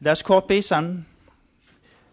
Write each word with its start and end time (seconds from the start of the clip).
Lad 0.00 0.12
os 0.12 0.22
kort 0.22 0.44
bede 0.44 0.62
sammen. 0.62 1.08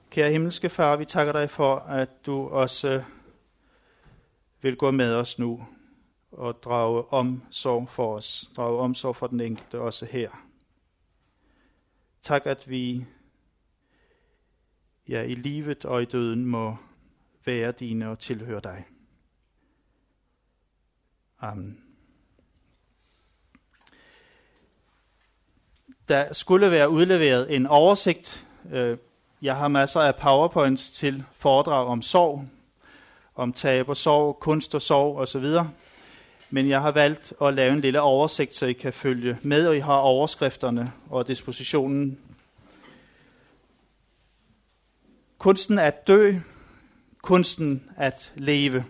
Kære 0.09 0.31
himmelske 0.31 0.69
far, 0.69 0.97
vi 0.97 1.05
takker 1.05 1.33
dig 1.33 1.49
for, 1.49 1.75
at 1.75 2.25
du 2.25 2.47
også 2.47 3.03
vil 4.61 4.75
gå 4.75 4.91
med 4.91 5.13
os 5.13 5.39
nu 5.39 5.65
og 6.31 6.63
drage 6.63 7.05
omsorg 7.13 7.89
for 7.89 8.15
os, 8.15 8.49
drage 8.55 8.79
omsorg 8.79 9.15
for 9.15 9.27
den 9.27 9.41
enkelte 9.41 9.79
også 9.79 10.05
her. 10.05 10.29
Tak, 12.21 12.45
at 12.45 12.69
vi 12.69 13.05
ja, 15.07 15.21
i 15.21 15.35
livet 15.35 15.85
og 15.85 16.01
i 16.01 16.05
døden 16.05 16.45
må 16.45 16.77
være 17.45 17.71
dine 17.71 18.09
og 18.09 18.19
tilhøre 18.19 18.61
dig. 18.61 18.85
Amen. 21.39 21.84
Der 26.09 26.33
skulle 26.33 26.71
være 26.71 26.89
udleveret 26.89 27.55
en 27.55 27.67
oversigt. 27.67 28.45
Øh, 28.71 28.97
jeg 29.41 29.55
har 29.55 29.67
masser 29.67 30.01
af 30.01 30.15
powerpoints 30.15 30.91
til 30.91 31.23
foredrag 31.37 31.87
om 31.87 32.01
sorg, 32.01 32.45
om 33.35 33.53
tab 33.53 33.89
og 33.89 33.97
sorg, 33.97 34.39
kunst 34.39 34.75
og 34.75 34.81
sorg 34.81 35.17
osv. 35.17 35.45
Men 36.49 36.69
jeg 36.69 36.81
har 36.81 36.91
valgt 36.91 37.33
at 37.41 37.53
lave 37.53 37.73
en 37.73 37.81
lille 37.81 38.01
oversigt, 38.01 38.55
så 38.55 38.65
I 38.65 38.73
kan 38.73 38.93
følge 38.93 39.37
med, 39.41 39.67
og 39.67 39.77
I 39.77 39.79
har 39.79 39.97
overskrifterne 39.97 40.91
og 41.09 41.27
dispositionen. 41.27 42.19
Kunsten 45.37 45.79
at 45.79 46.07
dø, 46.07 46.33
kunsten 47.21 47.89
at 47.97 48.31
leve. 48.35 48.85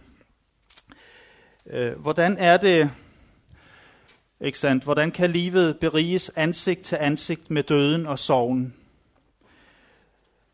Øh, 1.68 1.99
hvordan 1.99 2.38
er 2.38 2.57
det, 2.57 2.91
ikke 4.45 4.59
sandt? 4.59 4.84
Hvordan 4.84 5.12
kan 5.12 5.31
livet 5.31 5.80
beriges 5.80 6.31
ansigt 6.35 6.81
til 6.81 6.95
ansigt 6.95 7.52
med 7.52 7.63
døden 7.63 8.05
og 8.05 8.20
sorgen? 8.20 8.73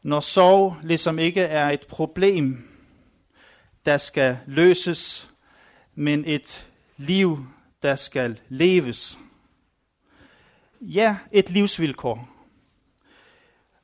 Når 0.04 0.20
sorg 0.20 0.77
ligesom 0.84 1.20
ikke 1.20 1.42
er 1.42 1.70
et 1.70 1.88
problem, 1.88 2.67
der 3.86 3.97
skal 3.97 4.38
løses, 4.45 5.30
men 5.95 6.25
et 6.25 6.67
liv, 6.97 7.45
der 7.81 7.95
skal 7.95 8.39
leves. 8.50 9.17
Ja, 10.81 11.17
et 11.31 11.50
livsvilkår. 11.50 12.30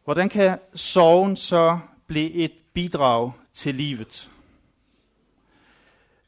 Hvordan 0.04 0.30
kan 0.30 0.60
sorgen 0.74 1.38
så 1.38 1.80
blive 2.08 2.32
et 2.32 2.54
bidrag 2.74 3.32
til 3.54 3.76
livet? 3.76 4.30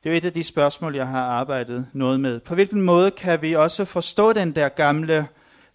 Det 0.03 0.13
er 0.13 0.17
et 0.17 0.25
af 0.25 0.33
de 0.33 0.43
spørgsmål, 0.43 0.95
jeg 0.95 1.07
har 1.07 1.23
arbejdet 1.23 1.87
noget 1.93 2.19
med. 2.19 2.39
På 2.39 2.55
hvilken 2.55 2.81
måde 2.81 3.11
kan 3.11 3.41
vi 3.41 3.55
også 3.55 3.85
forstå 3.85 4.33
den 4.33 4.55
der 4.55 4.69
gamle 4.69 5.27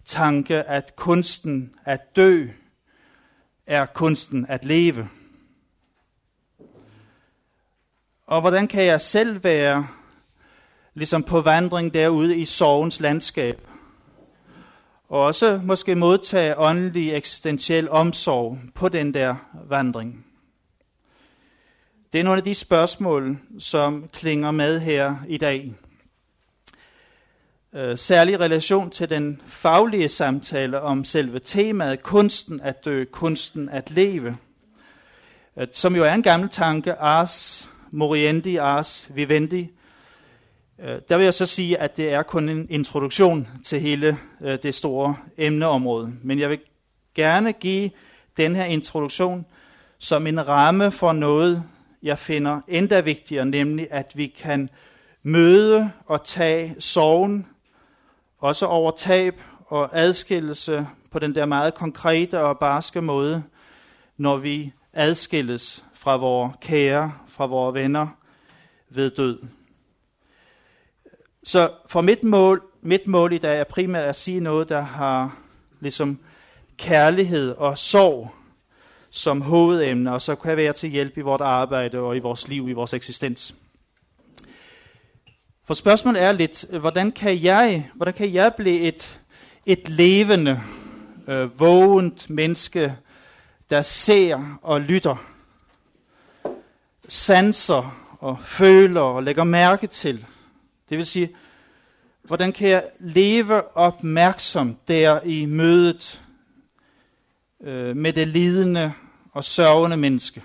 tanke, 0.05 0.63
at 0.63 0.95
kunsten 0.95 1.73
at 1.83 2.15
dø 2.15 2.47
er 3.67 3.85
kunsten 3.85 4.45
at 4.49 4.65
leve? 4.65 5.09
Og 8.27 8.41
hvordan 8.41 8.67
kan 8.67 8.85
jeg 8.85 9.01
selv 9.01 9.43
være 9.43 9.87
ligesom 10.93 11.23
på 11.23 11.41
vandring 11.41 11.93
derude 11.93 12.37
i 12.37 12.45
sorgens 12.45 12.99
landskab? 12.99 13.61
Og 15.09 15.21
også 15.21 15.61
måske 15.63 15.95
modtage 15.95 16.57
åndelig 16.57 17.13
eksistentiel 17.13 17.89
omsorg 17.89 18.59
på 18.75 18.89
den 18.89 19.13
der 19.13 19.35
vandring. 19.69 20.25
Det 22.15 22.19
er 22.19 22.23
nogle 22.23 22.37
af 22.37 22.43
de 22.43 22.55
spørgsmål, 22.55 23.37
som 23.59 24.09
klinger 24.13 24.51
med 24.51 24.79
her 24.79 25.15
i 25.27 25.37
dag. 25.37 25.73
Øh, 27.73 27.97
særlig 27.97 28.33
i 28.33 28.37
relation 28.37 28.89
til 28.89 29.09
den 29.09 29.41
faglige 29.47 30.09
samtale 30.09 30.81
om 30.81 31.05
selve 31.05 31.39
temaet 31.39 32.03
kunsten 32.03 32.61
at 32.61 32.85
dø, 32.85 33.05
kunsten 33.05 33.69
at 33.69 33.91
leve, 33.91 34.37
øh, 35.57 35.67
som 35.71 35.95
jo 35.95 36.03
er 36.03 36.13
en 36.13 36.21
gammel 36.21 36.49
tanke, 36.49 36.93
ars 36.93 37.69
moriendi, 37.91 38.55
ars 38.55 39.07
vivendi. 39.09 39.69
Øh, 40.79 40.99
der 41.09 41.17
vil 41.17 41.23
jeg 41.23 41.33
så 41.33 41.45
sige, 41.45 41.77
at 41.77 41.97
det 41.97 42.13
er 42.13 42.23
kun 42.23 42.49
en 42.49 42.67
introduktion 42.69 43.47
til 43.63 43.79
hele 43.79 44.17
det 44.41 44.75
store 44.75 45.15
emneområde. 45.37 46.13
Men 46.23 46.39
jeg 46.39 46.49
vil 46.49 46.59
gerne 47.15 47.53
give 47.53 47.89
den 48.37 48.55
her 48.55 48.65
introduktion 48.65 49.45
som 49.99 50.27
en 50.27 50.47
ramme 50.47 50.91
for 50.91 51.13
noget, 51.13 51.63
jeg 52.03 52.19
finder 52.19 52.61
endda 52.67 52.99
vigtigere, 52.99 53.45
nemlig 53.45 53.87
at 53.91 54.11
vi 54.15 54.27
kan 54.27 54.69
møde 55.23 55.91
og 56.05 56.23
tage 56.25 56.75
sorgen, 56.79 57.47
også 58.37 58.65
over 58.65 58.91
tab 58.91 59.41
og 59.65 59.89
adskillelse 59.93 60.87
på 61.11 61.19
den 61.19 61.35
der 61.35 61.45
meget 61.45 61.73
konkrete 61.73 62.41
og 62.41 62.59
barske 62.59 63.01
måde, 63.01 63.43
når 64.17 64.37
vi 64.37 64.73
adskilles 64.93 65.83
fra 65.93 66.17
vores 66.17 66.55
kære, 66.61 67.13
fra 67.27 67.45
vores 67.45 67.73
venner 67.73 68.07
ved 68.89 69.09
død. 69.09 69.39
Så 71.43 71.71
for 71.87 72.01
mit 72.01 72.23
mål, 72.23 72.63
mit 72.81 73.07
mål 73.07 73.33
i 73.33 73.37
dag 73.37 73.59
er 73.59 73.63
primært 73.63 74.03
at 74.03 74.15
sige 74.15 74.39
noget, 74.39 74.69
der 74.69 74.81
har 74.81 75.37
ligesom 75.79 76.19
kærlighed 76.77 77.51
og 77.51 77.77
sorg 77.77 78.31
som 79.15 79.41
hovedemne, 79.41 80.13
og 80.13 80.21
så 80.21 80.35
kan 80.35 80.57
være 80.57 80.73
til 80.73 80.89
hjælp 80.89 81.17
i 81.17 81.21
vores 81.21 81.41
arbejde 81.41 81.99
og 81.99 82.15
i 82.15 82.19
vores 82.19 82.47
liv, 82.47 82.69
i 82.69 82.73
vores 82.73 82.93
eksistens. 82.93 83.55
For 85.67 85.73
spørgsmålet 85.73 86.21
er 86.21 86.31
lidt, 86.31 86.65
hvordan 86.79 87.11
kan 87.11 87.43
jeg, 87.43 87.89
hvordan 87.93 88.13
kan 88.13 88.33
jeg 88.33 88.53
blive 88.57 88.79
et, 88.79 89.19
et 89.65 89.89
levende, 89.89 90.61
øh, 91.27 91.59
vågent 91.59 92.29
menneske, 92.29 92.95
der 93.69 93.81
ser 93.81 94.59
og 94.61 94.81
lytter, 94.81 95.25
sanser 97.07 98.15
og 98.19 98.37
føler 98.43 99.01
og 99.01 99.23
lægger 99.23 99.43
mærke 99.43 99.87
til. 99.87 100.25
Det 100.89 100.97
vil 100.97 101.05
sige, 101.05 101.35
hvordan 102.23 102.51
kan 102.51 102.69
jeg 102.69 102.83
leve 102.99 103.77
opmærksom 103.77 104.77
der 104.87 105.21
i 105.21 105.45
mødet 105.45 106.21
øh, 107.63 107.95
med 107.95 108.13
det 108.13 108.27
lidende 108.27 108.93
og 109.35 109.43
sørgende 109.43 109.97
menneske. 109.97 110.43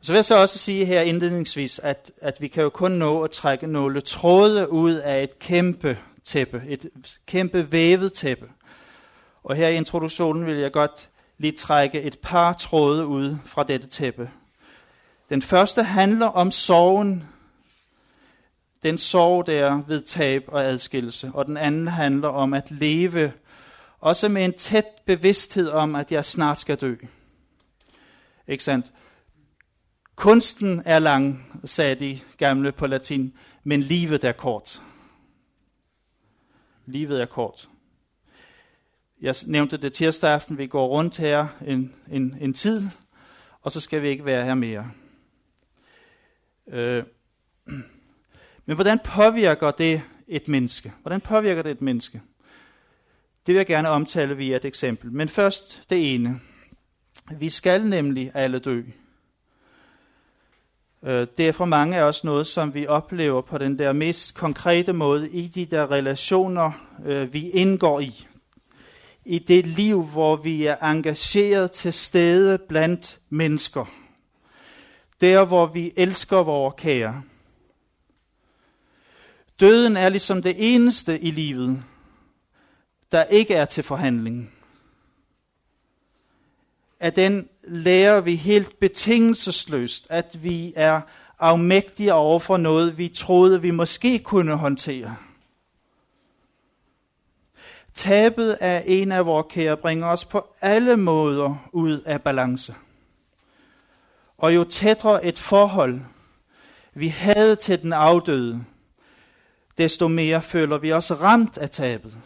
Så 0.00 0.12
vil 0.12 0.16
jeg 0.16 0.24
så 0.24 0.36
også 0.36 0.58
sige 0.58 0.84
her 0.84 1.00
indledningsvis, 1.00 1.78
at, 1.78 2.12
at 2.20 2.40
vi 2.40 2.48
kan 2.48 2.62
jo 2.62 2.68
kun 2.68 2.92
nå 2.92 3.22
at 3.22 3.30
trække 3.30 3.66
nogle 3.66 4.00
tråde 4.00 4.70
ud 4.70 4.94
af 4.94 5.22
et 5.22 5.38
kæmpe 5.38 5.98
tæppe, 6.24 6.62
et 6.68 6.90
kæmpe 7.26 7.72
vævet 7.72 8.12
tæppe. 8.12 8.48
Og 9.44 9.56
her 9.56 9.68
i 9.68 9.76
introduktionen 9.76 10.46
vil 10.46 10.56
jeg 10.56 10.72
godt 10.72 11.08
lige 11.38 11.52
trække 11.52 12.02
et 12.02 12.18
par 12.18 12.52
tråde 12.52 13.06
ud 13.06 13.36
fra 13.46 13.64
dette 13.64 13.86
tæppe. 13.86 14.30
Den 15.28 15.42
første 15.42 15.82
handler 15.82 16.26
om 16.26 16.50
sorgen, 16.50 17.24
den 18.82 18.98
sorg 18.98 19.46
der 19.46 19.82
ved 19.86 20.02
tab 20.02 20.44
og 20.48 20.64
adskillelse, 20.64 21.30
og 21.34 21.46
den 21.46 21.56
anden 21.56 21.88
handler 21.88 22.28
om 22.28 22.54
at 22.54 22.70
leve 22.70 23.32
også 23.98 24.28
med 24.28 24.44
en 24.44 24.52
tæt 24.52 24.86
bevidsthed 25.06 25.68
om, 25.68 25.94
at 25.94 26.12
jeg 26.12 26.24
snart 26.24 26.60
skal 26.60 26.76
dø. 26.76 26.94
Ikke 28.48 28.64
sandt? 28.64 28.92
Kunsten 30.16 30.82
er 30.84 30.98
lang, 30.98 31.52
sagde 31.64 31.94
de 31.94 32.20
gamle 32.36 32.72
på 32.72 32.86
latin, 32.86 33.32
men 33.64 33.80
livet 33.80 34.24
er 34.24 34.32
kort. 34.32 34.82
Livet 36.86 37.22
er 37.22 37.26
kort. 37.26 37.68
Jeg 39.20 39.34
nævnte 39.46 39.76
det 39.76 39.92
tirsdag 39.92 40.30
aften, 40.30 40.58
vi 40.58 40.66
går 40.66 40.86
rundt 40.86 41.16
her 41.16 41.46
en, 41.66 41.94
en, 42.10 42.36
en 42.40 42.54
tid, 42.54 42.82
og 43.62 43.72
så 43.72 43.80
skal 43.80 44.02
vi 44.02 44.08
ikke 44.08 44.24
være 44.24 44.44
her 44.44 44.54
mere. 44.54 44.90
Øh. 46.66 47.04
Men 48.66 48.74
hvordan 48.74 48.98
påvirker 49.04 49.70
det 49.70 50.02
et 50.26 50.48
menneske? 50.48 50.92
Hvordan 51.02 51.20
påvirker 51.20 51.62
det 51.62 51.72
et 51.72 51.80
menneske? 51.80 52.22
Det 53.48 53.54
vil 53.54 53.58
jeg 53.58 53.66
gerne 53.66 53.88
omtale 53.88 54.36
via 54.36 54.56
et 54.56 54.64
eksempel. 54.64 55.12
Men 55.12 55.28
først 55.28 55.82
det 55.90 56.14
ene. 56.14 56.40
Vi 57.30 57.48
skal 57.48 57.86
nemlig 57.86 58.30
alle 58.34 58.58
dø. 58.58 58.82
Øh, 61.02 61.26
det 61.38 61.48
er 61.48 61.52
for 61.52 61.64
mange 61.64 61.96
af 61.96 62.02
os 62.02 62.24
noget, 62.24 62.46
som 62.46 62.74
vi 62.74 62.86
oplever 62.86 63.40
på 63.40 63.58
den 63.58 63.78
der 63.78 63.92
mest 63.92 64.34
konkrete 64.34 64.92
måde 64.92 65.30
i 65.30 65.46
de 65.46 65.64
der 65.64 65.90
relationer, 65.90 66.72
øh, 67.06 67.32
vi 67.32 67.50
indgår 67.50 68.00
i. 68.00 68.26
I 69.24 69.38
det 69.38 69.66
liv, 69.66 70.02
hvor 70.02 70.36
vi 70.36 70.64
er 70.64 70.76
engageret 70.76 71.70
til 71.70 71.92
stede 71.92 72.58
blandt 72.58 73.18
mennesker. 73.28 73.84
Der, 75.20 75.44
hvor 75.44 75.66
vi 75.66 75.92
elsker 75.96 76.42
vores 76.42 76.74
kære. 76.78 77.22
Døden 79.60 79.96
er 79.96 80.08
ligesom 80.08 80.42
det 80.42 80.74
eneste 80.74 81.20
i 81.20 81.30
livet, 81.30 81.82
der 83.12 83.24
ikke 83.24 83.54
er 83.54 83.64
til 83.64 83.84
forhandling. 83.84 84.52
Af 87.00 87.12
den 87.12 87.48
lærer 87.64 88.20
vi 88.20 88.36
helt 88.36 88.80
betingelsesløst, 88.80 90.06
at 90.10 90.38
vi 90.42 90.72
er 90.76 91.00
afmægtige 91.38 92.14
over 92.14 92.40
for 92.40 92.56
noget, 92.56 92.98
vi 92.98 93.08
troede, 93.08 93.62
vi 93.62 93.70
måske 93.70 94.18
kunne 94.18 94.56
håndtere. 94.56 95.16
Tabet 97.94 98.52
af 98.52 98.84
en 98.86 99.12
af 99.12 99.26
vores 99.26 99.46
kære 99.50 99.76
bringer 99.76 100.06
os 100.06 100.24
på 100.24 100.46
alle 100.60 100.96
måder 100.96 101.68
ud 101.72 102.00
af 102.00 102.22
balance. 102.22 102.74
Og 104.38 104.54
jo 104.54 104.64
tættere 104.64 105.24
et 105.24 105.38
forhold 105.38 106.00
vi 106.94 107.08
havde 107.08 107.56
til 107.56 107.82
den 107.82 107.92
afdøde, 107.92 108.64
desto 109.78 110.08
mere 110.08 110.42
føler 110.42 110.78
vi 110.78 110.92
os 110.92 111.10
ramt 111.10 111.58
af 111.58 111.70
tabet. 111.70 112.18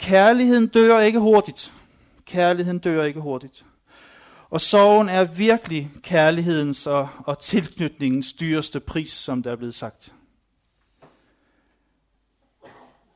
Kærligheden 0.00 0.66
dør 0.66 1.00
ikke 1.00 1.18
hurtigt. 1.18 1.72
Kærligheden 2.24 2.78
dør 2.78 3.04
ikke 3.04 3.20
hurtigt. 3.20 3.64
Og 4.50 4.60
sorgen 4.60 5.08
er 5.08 5.24
virkelig 5.24 5.90
kærlighedens 6.02 6.86
og, 6.86 7.08
og 7.18 7.38
tilknytningens 7.38 8.32
dyreste 8.32 8.80
pris, 8.80 9.12
som 9.12 9.42
der 9.42 9.52
er 9.52 9.56
blevet 9.56 9.74
sagt. 9.74 10.12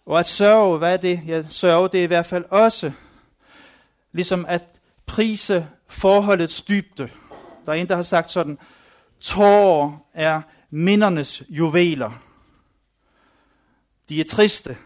Og 0.06 0.18
at 0.18 0.26
sørge, 0.26 0.78
hvad 0.78 0.92
er 0.92 0.96
det? 0.96 1.20
Ja, 1.26 1.42
sørge, 1.50 1.88
det 1.88 2.00
er 2.00 2.04
i 2.04 2.06
hvert 2.06 2.26
fald 2.26 2.44
også 2.50 2.92
ligesom 4.12 4.44
at 4.48 4.64
prise 5.06 5.68
forholdets 5.88 6.62
dybde. 6.62 7.10
Der 7.66 7.72
er 7.72 7.76
en, 7.76 7.88
der 7.88 7.96
har 7.96 8.02
sagt 8.02 8.32
sådan, 8.32 8.58
tårer 9.20 9.98
er 10.14 10.42
mindernes 10.70 11.42
juveler. 11.48 12.22
De 14.08 14.20
er 14.20 14.24
triste, 14.24 14.76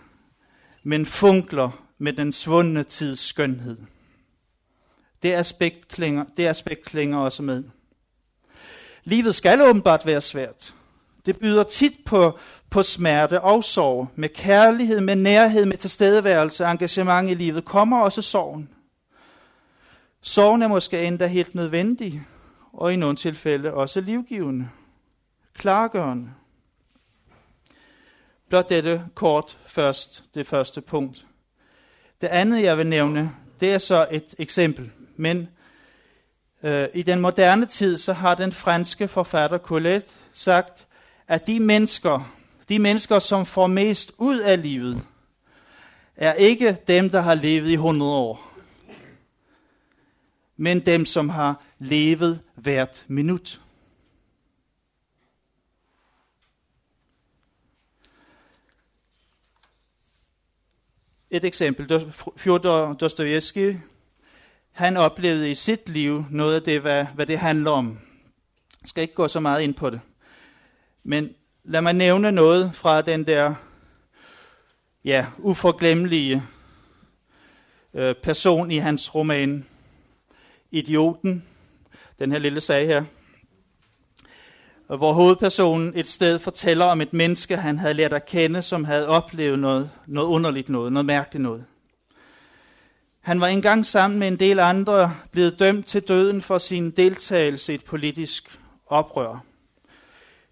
men 0.83 1.07
funkler 1.07 1.88
med 1.99 2.13
den 2.13 2.33
svundne 2.33 2.85
tids 2.85 3.21
skønhed. 3.21 3.77
Det 5.23 5.35
aspekt 5.35 5.89
klinger, 5.89 6.25
det 6.37 6.47
aspekt 6.47 6.85
klinger 6.85 7.19
også 7.19 7.43
med. 7.43 7.65
Livet 9.05 9.35
skal 9.35 9.63
åbenbart 9.63 10.07
være 10.07 10.21
svært. 10.21 10.75
Det 11.27 11.39
byder 11.39 11.63
tit 11.63 11.95
på, 12.07 12.39
på 12.71 12.83
smerte 12.83 13.41
og 13.41 13.65
sorg. 13.65 14.09
Med 14.15 14.29
kærlighed, 14.29 15.01
med 15.01 15.17
nærhed, 15.17 15.65
med 15.65 15.77
tilstedeværelse 15.77 16.65
og 16.65 16.71
engagement 16.71 17.31
i 17.31 17.35
livet 17.35 17.65
kommer 17.65 18.01
også 18.01 18.23
sorgen. 18.23 18.69
Sorgen 20.21 20.63
er 20.63 20.69
måske 20.69 21.07
endda 21.07 21.27
helt 21.27 21.55
nødvendig, 21.55 22.23
og 22.73 22.93
i 22.93 22.97
nogle 22.97 23.17
tilfælde 23.17 23.75
også 23.75 24.01
livgivende, 24.01 24.69
klargørende. 25.55 26.31
Blot 28.49 28.69
dette 28.69 29.05
kort 29.15 29.59
først, 29.67 30.25
det 30.35 30.47
første 30.47 30.81
punkt. 30.81 31.27
Det 32.21 32.27
andet, 32.27 32.63
jeg 32.63 32.79
vil 32.79 32.87
nævne, 32.87 33.31
det 33.61 33.73
er 33.73 33.79
så 33.79 34.07
et 34.11 34.35
eksempel. 34.39 34.91
Men 35.17 35.49
øh, 36.63 36.89
i 36.95 37.03
den 37.03 37.21
moderne 37.21 37.67
tid, 37.67 37.99
så 37.99 38.13
har 38.13 38.35
den 38.35 38.53
franske 38.53 39.09
forfatter 39.09 39.59
Colette 39.59 40.09
sagt, 40.35 40.87
at 41.29 41.47
de 41.47 41.61
mennesker, 41.61 42.33
de 42.69 42.79
mennesker, 42.79 43.19
som 43.19 43.47
får 43.47 43.67
mest 43.67 44.13
ud 44.19 44.39
af 44.39 44.63
livet, 44.63 45.03
er 46.17 46.33
ikke 46.33 46.77
dem, 46.89 47.11
der 47.11 47.21
har 47.21 47.35
levet 47.35 47.69
i 47.69 47.73
100 47.73 48.13
år, 48.13 48.55
men 50.57 50.81
dem, 50.81 51.07
som 51.07 51.29
har 51.29 51.63
levet 51.79 52.41
hvert 52.55 53.05
minut. 53.09 53.61
Et 61.31 61.45
eksempel. 61.45 62.13
Fjodor 62.37 62.93
Dostoyevsky, 62.93 63.77
han 64.73 64.97
oplevede 64.97 65.51
i 65.51 65.55
sit 65.55 65.89
liv 65.89 66.25
noget 66.31 66.55
af 66.55 66.63
det, 66.63 66.81
hvad, 66.81 67.07
hvad 67.15 67.27
det 67.27 67.39
handler 67.39 67.71
om. 67.71 67.99
Jeg 68.83 68.89
skal 68.89 69.03
ikke 69.03 69.15
gå 69.15 69.29
så 69.29 69.41
meget 69.41 69.63
ind 69.63 69.75
på 69.75 69.91
det. 69.91 70.01
Men 71.03 71.35
lad 71.65 71.81
mig 71.81 71.93
nævne 71.93 72.33
noget 72.33 72.75
fra 72.75 73.03
den 73.03 73.27
der 73.27 73.55
ja, 75.05 75.27
uforglemmelige 75.39 76.43
øh, 77.95 78.15
person 78.23 78.71
i 78.71 78.77
hans 78.77 79.15
roman 79.15 79.67
Idioten, 80.71 81.45
den 82.19 82.33
her 82.33 82.39
lille 82.39 82.61
sag 82.61 82.87
her, 82.87 83.05
hvor 84.97 85.13
hovedpersonen 85.13 85.93
et 85.95 86.09
sted 86.09 86.39
fortæller 86.39 86.85
om 86.85 87.01
et 87.01 87.13
menneske, 87.13 87.57
han 87.57 87.79
havde 87.79 87.95
lært 87.95 88.13
at 88.13 88.27
kende, 88.27 88.63
som 88.63 88.85
havde 88.85 89.09
oplevet 89.09 89.59
noget, 89.59 89.91
noget 90.07 90.29
underligt 90.29 90.69
noget, 90.69 90.93
noget 90.93 91.07
mærkeligt 91.07 91.43
noget. 91.43 91.65
Han 93.21 93.41
var 93.41 93.47
engang 93.47 93.87
sammen 93.87 94.19
med 94.19 94.29
en 94.29 94.41
del 94.41 94.59
andre 94.59 95.15
blevet 95.33 95.59
dømt 95.59 95.87
til 95.87 96.03
døden 96.03 96.43
for 96.43 96.59
sin 96.59 96.91
deltagelse 96.91 97.73
i 97.73 97.75
et 97.75 97.85
politisk 97.85 98.61
oprør. 98.87 99.45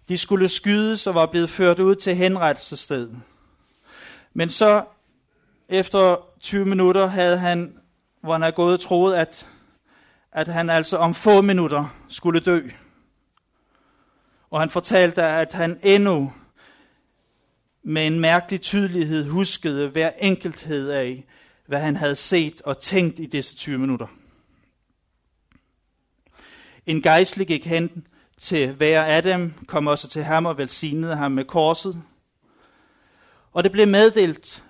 De 0.09 0.17
skulle 0.17 0.49
skydes 0.49 1.07
og 1.07 1.15
var 1.15 1.25
blevet 1.25 1.49
ført 1.49 1.79
ud 1.79 1.95
til 1.95 2.15
henrettelsesstedet. 2.15 3.15
Men 4.33 4.49
så 4.49 4.83
efter 5.69 6.15
20 6.41 6.65
minutter 6.65 7.05
havde 7.05 7.37
han, 7.37 7.77
hvor 8.21 8.31
han 8.31 8.41
havde 8.41 8.55
gået 8.55 8.79
troet, 8.79 9.13
at, 9.13 9.47
at 10.31 10.47
han 10.47 10.69
altså 10.69 10.97
om 10.97 11.13
få 11.15 11.41
minutter 11.41 11.95
skulle 12.09 12.39
dø. 12.39 12.61
Og 14.49 14.59
han 14.59 14.69
fortalte, 14.69 15.23
at 15.23 15.53
han 15.53 15.79
endnu 15.83 16.33
med 17.83 18.07
en 18.07 18.19
mærkelig 18.19 18.61
tydelighed 18.61 19.29
huskede 19.29 19.89
hver 19.89 20.11
enkelthed 20.19 20.89
af, 20.89 21.25
hvad 21.65 21.79
han 21.79 21.95
havde 21.95 22.15
set 22.15 22.61
og 22.61 22.79
tænkt 22.79 23.19
i 23.19 23.25
disse 23.25 23.55
20 23.55 23.77
minutter. 23.77 24.07
En 26.85 27.01
gejstlig 27.01 27.47
gik 27.47 27.65
hen 27.65 28.07
til 28.37 28.73
hver 28.73 29.03
af 29.03 29.23
dem, 29.23 29.53
kom 29.67 29.87
også 29.87 30.07
til 30.07 30.23
ham 30.23 30.45
og 30.45 30.57
velsignede 30.57 31.15
ham 31.15 31.31
med 31.31 31.45
korset. 31.45 32.01
Og 33.51 33.63
det 33.63 33.71
blev 33.71 33.87
meddelt 33.87 34.63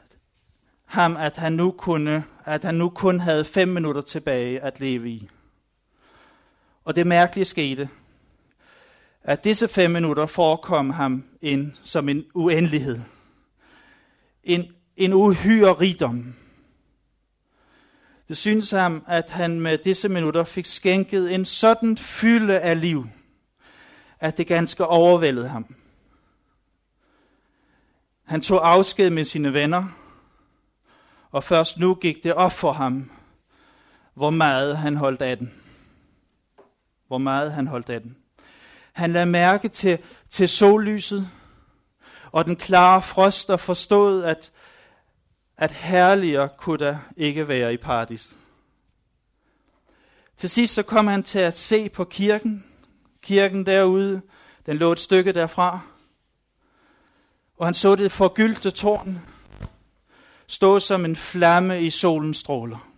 ham, 0.86 1.18
at 1.18 1.36
han 1.36 1.54
nu, 1.54 1.72
kunne, 1.72 2.24
at 2.46 2.64
han 2.64 2.76
nu 2.76 2.90
kun 2.90 3.20
havde 3.20 3.46
fem 3.46 3.68
minutter 3.68 4.02
tilbage 4.02 4.62
at 4.62 4.80
leve 4.80 5.10
i. 5.10 5.30
Og 6.86 6.96
det 6.96 7.08
mærkelige 7.08 7.46
skete, 7.46 7.90
at 9.28 9.44
disse 9.44 9.68
fem 9.68 9.92
minutter 9.92 10.26
forekom 10.26 10.90
ham 10.90 11.24
en, 11.42 11.78
som 11.84 12.10
en 12.10 12.26
uendelighed. 12.34 13.00
En, 14.44 14.66
en 14.98 15.14
uhyre 15.14 15.74
rigdom. 15.74 16.36
Det 18.28 18.38
synes 18.38 18.72
ham, 18.72 19.04
at 19.08 19.30
han 19.30 19.60
med 19.60 19.78
disse 19.78 20.10
minutter 20.10 20.44
fik 20.44 20.66
skænket 20.66 21.36
en 21.36 21.46
sådan 21.46 21.98
fylde 21.98 22.60
af 22.60 22.82
liv, 22.82 23.08
at 24.20 24.38
det 24.38 24.48
ganske 24.48 24.86
overvældede 24.86 25.48
ham. 25.48 25.76
Han 28.24 28.42
tog 28.42 28.70
afsked 28.70 29.10
med 29.10 29.26
sine 29.26 29.54
venner, 29.54 29.86
og 31.32 31.44
først 31.44 31.80
nu 31.80 31.96
gik 31.96 32.24
det 32.24 32.34
op 32.34 32.52
for 32.52 32.72
ham, 32.72 33.12
hvor 34.14 34.30
meget 34.30 34.78
han 34.78 34.96
holdt 34.96 35.22
af 35.22 35.38
den. 35.38 35.54
Hvor 37.08 37.18
meget 37.18 37.52
han 37.52 37.68
holdt 37.68 37.90
af 37.90 38.02
den. 38.02 38.18
Han 38.98 39.14
lagde 39.14 39.26
mærke 39.26 39.70
til, 39.70 40.00
til 40.30 40.50
sollyset 40.50 41.30
og 42.32 42.46
den 42.46 42.56
klare 42.56 43.02
frost 43.02 43.50
og 43.50 43.60
forstod, 43.60 44.24
at, 44.24 44.52
at 45.58 45.72
herligere 45.72 46.50
kunne 46.58 46.86
der 46.86 46.98
ikke 47.18 47.48
være 47.48 47.74
i 47.74 47.78
paradis. 47.78 48.36
Til 50.38 50.50
sidst 50.50 50.74
så 50.74 50.84
kom 50.84 51.08
han 51.08 51.24
til 51.24 51.40
at 51.40 51.58
se 51.58 51.90
på 51.90 52.04
kirken. 52.04 52.66
Kirken 53.22 53.66
derude, 53.66 54.22
den 54.66 54.78
lå 54.78 54.92
et 54.92 55.00
stykke 55.00 55.32
derfra. 55.32 55.80
Og 57.58 57.68
han 57.68 57.74
så 57.74 57.96
det 57.96 58.12
forgyldte 58.12 58.72
tårn 58.72 59.22
stå 60.48 60.80
som 60.80 61.06
en 61.06 61.16
flamme 61.16 61.82
i 61.82 61.90
solens 61.90 62.38
stråler. 62.38 62.90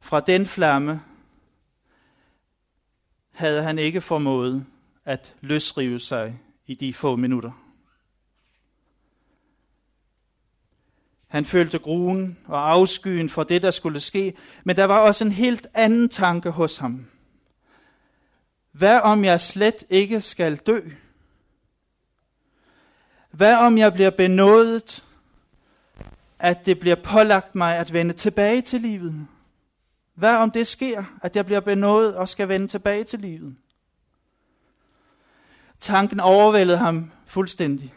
Fra 0.00 0.20
den 0.20 0.46
flamme 0.46 1.02
havde 3.34 3.62
han 3.62 3.78
ikke 3.78 4.00
formået 4.00 4.66
at 5.04 5.34
løsrive 5.40 6.00
sig 6.00 6.40
i 6.66 6.74
de 6.74 6.94
få 6.94 7.16
minutter. 7.16 7.64
Han 11.26 11.44
følte 11.44 11.78
gruen 11.78 12.38
og 12.46 12.70
afskyen 12.70 13.28
for 13.28 13.42
det, 13.42 13.62
der 13.62 13.70
skulle 13.70 14.00
ske, 14.00 14.34
men 14.64 14.76
der 14.76 14.84
var 14.84 14.98
også 14.98 15.24
en 15.24 15.32
helt 15.32 15.66
anden 15.74 16.08
tanke 16.08 16.50
hos 16.50 16.76
ham. 16.76 17.06
Hvad 18.72 19.00
om 19.00 19.24
jeg 19.24 19.40
slet 19.40 19.84
ikke 19.90 20.20
skal 20.20 20.56
dø? 20.56 20.80
Hvad 23.30 23.56
om 23.56 23.78
jeg 23.78 23.92
bliver 23.92 24.10
benådet, 24.10 25.04
at 26.38 26.66
det 26.66 26.80
bliver 26.80 26.96
pålagt 27.04 27.54
mig 27.54 27.76
at 27.76 27.92
vende 27.92 28.14
tilbage 28.14 28.62
til 28.62 28.80
livet? 28.80 29.26
Hvad 30.14 30.36
om 30.36 30.50
det 30.50 30.66
sker, 30.66 31.04
at 31.22 31.36
jeg 31.36 31.46
bliver 31.46 31.60
benådet 31.60 32.16
og 32.16 32.28
skal 32.28 32.48
vende 32.48 32.68
tilbage 32.68 33.04
til 33.04 33.18
livet? 33.18 33.56
Tanken 35.80 36.20
overvældede 36.20 36.78
ham 36.78 37.12
fuldstændig. 37.26 37.94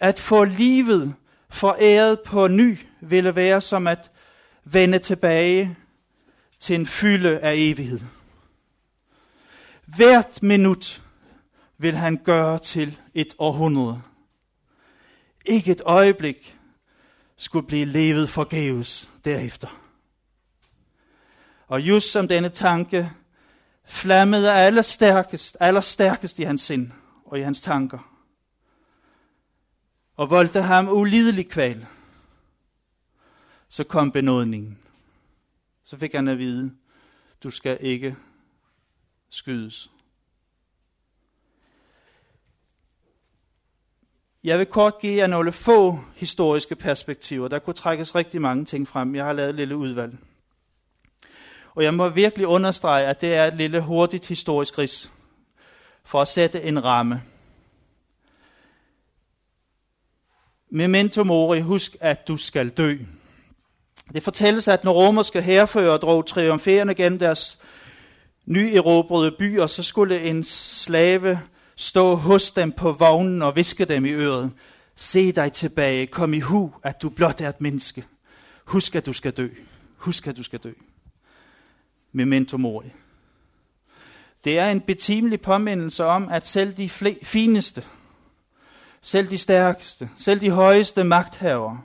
At 0.00 0.18
få 0.18 0.44
livet 0.44 1.14
foræret 1.48 2.20
på 2.20 2.48
ny 2.48 2.78
ville 3.00 3.36
være 3.36 3.60
som 3.60 3.86
at 3.86 4.10
vende 4.64 4.98
tilbage 4.98 5.76
til 6.60 6.74
en 6.74 6.86
fylde 6.86 7.38
af 7.38 7.54
evighed. 7.56 8.00
Hvert 9.86 10.42
minut 10.42 11.02
vil 11.78 11.96
han 11.96 12.16
gøre 12.16 12.58
til 12.58 12.98
et 13.14 13.34
århundrede. 13.38 14.02
ikke 15.46 15.72
et 15.72 15.82
øjeblik 15.84 16.56
skulle 17.36 17.66
blive 17.66 17.84
levet 17.84 18.28
forgæves 18.28 19.08
derefter. 19.24 19.81
Og 21.72 21.80
just 21.80 22.10
som 22.10 22.28
denne 22.28 22.48
tanke 22.48 23.10
flammede 23.84 24.52
allerstærkest, 24.52 25.56
allerstærkest 25.60 26.38
i 26.38 26.42
hans 26.42 26.62
sind 26.62 26.90
og 27.24 27.38
i 27.38 27.42
hans 27.42 27.60
tanker, 27.60 27.98
og 30.16 30.30
voldte 30.30 30.62
ham 30.62 30.88
ulidelig 30.88 31.48
kval, 31.48 31.86
så 33.68 33.84
kom 33.84 34.12
benådningen. 34.12 34.78
Så 35.84 35.96
fik 35.96 36.12
han 36.14 36.28
at 36.28 36.38
vide, 36.38 36.72
du 37.42 37.50
skal 37.50 37.78
ikke 37.80 38.16
skydes. 39.28 39.90
Jeg 44.44 44.58
vil 44.58 44.66
kort 44.66 44.98
give 45.00 45.16
jer 45.16 45.26
nogle 45.26 45.52
få 45.52 45.98
historiske 46.14 46.76
perspektiver. 46.76 47.48
Der 47.48 47.58
kunne 47.58 47.74
trækkes 47.74 48.14
rigtig 48.14 48.42
mange 48.42 48.64
ting 48.64 48.88
frem. 48.88 49.14
Jeg 49.14 49.24
har 49.24 49.32
lavet 49.32 49.50
et 49.50 49.54
lille 49.54 49.76
udvalg. 49.76 50.18
Og 51.74 51.84
jeg 51.84 51.94
må 51.94 52.08
virkelig 52.08 52.46
understrege, 52.46 53.06
at 53.06 53.20
det 53.20 53.34
er 53.34 53.44
et 53.44 53.54
lille 53.54 53.80
hurtigt 53.80 54.26
historisk 54.26 54.78
ris 54.78 55.10
for 56.04 56.20
at 56.22 56.28
sætte 56.28 56.62
en 56.62 56.84
ramme. 56.84 57.22
Memento 60.70 61.24
mori, 61.24 61.60
husk 61.60 61.96
at 62.00 62.28
du 62.28 62.36
skal 62.36 62.68
dø. 62.68 62.96
Det 64.14 64.22
fortælles, 64.22 64.68
at 64.68 64.84
når 64.84 64.92
romerske 64.92 65.42
herrefører 65.42 65.96
drog 65.96 66.26
triumferende 66.26 66.94
gennem 66.94 67.18
deres 67.18 67.58
nyerobrede 68.46 69.34
byer, 69.38 69.66
så 69.66 69.82
skulle 69.82 70.20
en 70.20 70.44
slave 70.44 71.40
stå 71.76 72.14
hos 72.14 72.50
dem 72.50 72.72
på 72.72 72.92
vognen 72.92 73.42
og 73.42 73.56
viske 73.56 73.84
dem 73.84 74.04
i 74.04 74.10
øret. 74.10 74.52
Se 74.96 75.32
dig 75.32 75.52
tilbage, 75.52 76.06
kom 76.06 76.34
i 76.34 76.40
hu, 76.40 76.72
at 76.82 77.02
du 77.02 77.08
blot 77.08 77.40
er 77.40 77.48
et 77.48 77.60
menneske. 77.60 78.04
Husk, 78.64 78.94
at 78.94 79.06
du 79.06 79.12
skal 79.12 79.32
dø. 79.32 79.48
Husk, 79.96 80.26
at 80.26 80.36
du 80.36 80.42
skal 80.42 80.58
dø. 80.58 80.72
Memento 82.12 82.56
mori. 82.56 82.90
Det 84.44 84.58
er 84.58 84.70
en 84.70 84.80
betimelig 84.80 85.40
påmindelse 85.40 86.04
om, 86.04 86.28
at 86.28 86.46
selv 86.46 86.76
de 86.76 86.88
fineste, 87.22 87.84
selv 89.00 89.30
de 89.30 89.38
stærkeste, 89.38 90.10
selv 90.18 90.40
de 90.40 90.50
højeste 90.50 91.04
magthavere, 91.04 91.82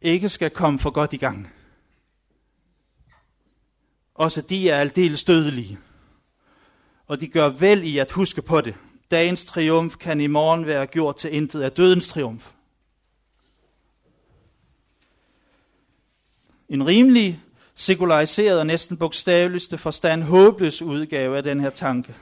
ikke 0.00 0.28
skal 0.28 0.50
komme 0.50 0.78
for 0.78 0.90
godt 0.90 1.12
i 1.12 1.16
gang. 1.16 1.52
Også 4.14 4.40
de 4.40 4.70
er 4.70 4.76
aldeles 4.76 5.24
dødelige. 5.24 5.78
Og 7.06 7.20
de 7.20 7.28
gør 7.28 7.48
vel 7.48 7.84
i 7.84 7.98
at 7.98 8.12
huske 8.12 8.42
på 8.42 8.60
det. 8.60 8.74
Dagens 9.10 9.44
triumf 9.44 9.96
kan 9.96 10.20
i 10.20 10.26
morgen 10.26 10.66
være 10.66 10.86
gjort 10.86 11.16
til 11.16 11.34
intet 11.34 11.62
af 11.62 11.72
dødens 11.72 12.08
triumf. 12.08 12.50
En 16.68 16.86
rimelig 16.86 17.42
sekulariseret 17.76 18.58
og 18.58 18.66
næsten 18.66 18.96
bogstaveligste 18.96 19.78
forstand 19.78 20.22
håbløs 20.22 20.82
udgave 20.82 21.36
af 21.36 21.42
den 21.42 21.60
her 21.60 21.70
tanke 21.70 22.14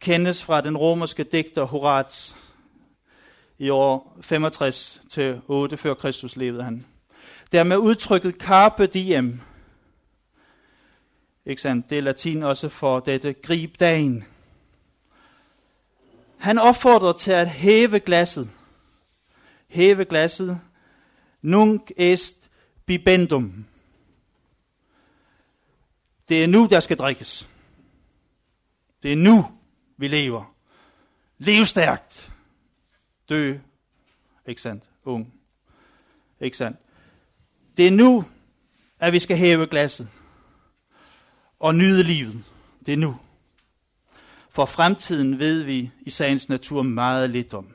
kendes 0.00 0.44
fra 0.44 0.60
den 0.60 0.76
romerske 0.76 1.24
digter 1.24 1.64
Horats 1.64 2.36
i 3.58 3.70
år 3.70 4.18
65 4.20 5.02
til 5.10 5.40
8 5.48 5.76
før 5.76 5.94
Kristus 5.94 6.36
levede 6.36 6.62
han. 6.62 6.86
Der 7.52 7.64
med 7.64 7.76
udtrykket 7.76 8.34
carpe 8.34 8.86
diem, 8.86 9.40
ikke 11.46 11.62
sandt? 11.62 11.90
Det 11.90 11.98
er 11.98 12.02
latin 12.02 12.42
også 12.42 12.68
for 12.68 13.00
dette 13.00 13.32
grib 13.32 13.80
dagen. 13.80 14.24
Han 16.38 16.58
opfordrer 16.58 17.12
til 17.12 17.30
at 17.30 17.48
hæve 17.48 18.00
glasset. 18.00 18.50
Hæve 19.68 20.04
glasset. 20.04 20.60
Nunc 21.42 21.90
est 21.96 22.45
bibendum. 22.86 23.66
Det 26.28 26.44
er 26.44 26.46
nu, 26.46 26.66
der 26.70 26.80
skal 26.80 26.96
drikkes. 26.96 27.48
Det 29.02 29.12
er 29.12 29.16
nu, 29.16 29.44
vi 29.96 30.08
lever. 30.08 30.54
Lev 31.38 31.64
stærkt. 31.64 32.32
Dø. 33.28 33.58
Ikke 34.46 34.60
sandt? 34.60 34.84
Ung. 35.04 35.34
Ikke 36.40 36.56
sandt? 36.56 36.78
Det 37.76 37.86
er 37.86 37.90
nu, 37.90 38.24
at 38.98 39.12
vi 39.12 39.18
skal 39.18 39.36
hæve 39.36 39.66
glasset 39.66 40.08
og 41.58 41.74
nyde 41.74 42.02
livet. 42.02 42.44
Det 42.86 42.92
er 42.94 42.98
nu. 42.98 43.16
For 44.50 44.66
fremtiden 44.66 45.38
ved 45.38 45.62
vi 45.62 45.90
i 46.00 46.10
sagens 46.10 46.48
natur 46.48 46.82
meget 46.82 47.30
lidt 47.30 47.54
om. 47.54 47.72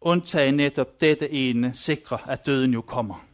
Undtagen 0.00 0.54
netop 0.54 1.00
dette 1.00 1.30
ene 1.30 1.74
sikrer, 1.74 2.18
at 2.18 2.46
døden 2.46 2.72
jo 2.72 2.80
kommer. 2.80 3.24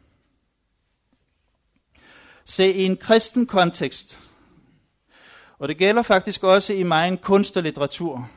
Se, 2.50 2.72
i 2.72 2.84
en 2.84 2.96
kristen 2.96 3.46
kontekst, 3.46 4.18
og 5.58 5.68
det 5.68 5.76
gælder 5.76 6.02
faktisk 6.02 6.44
også 6.44 6.72
i 6.72 6.82
mig 6.82 7.20
kunst 7.20 7.56
og 7.56 7.62
litteratur, 7.62 8.30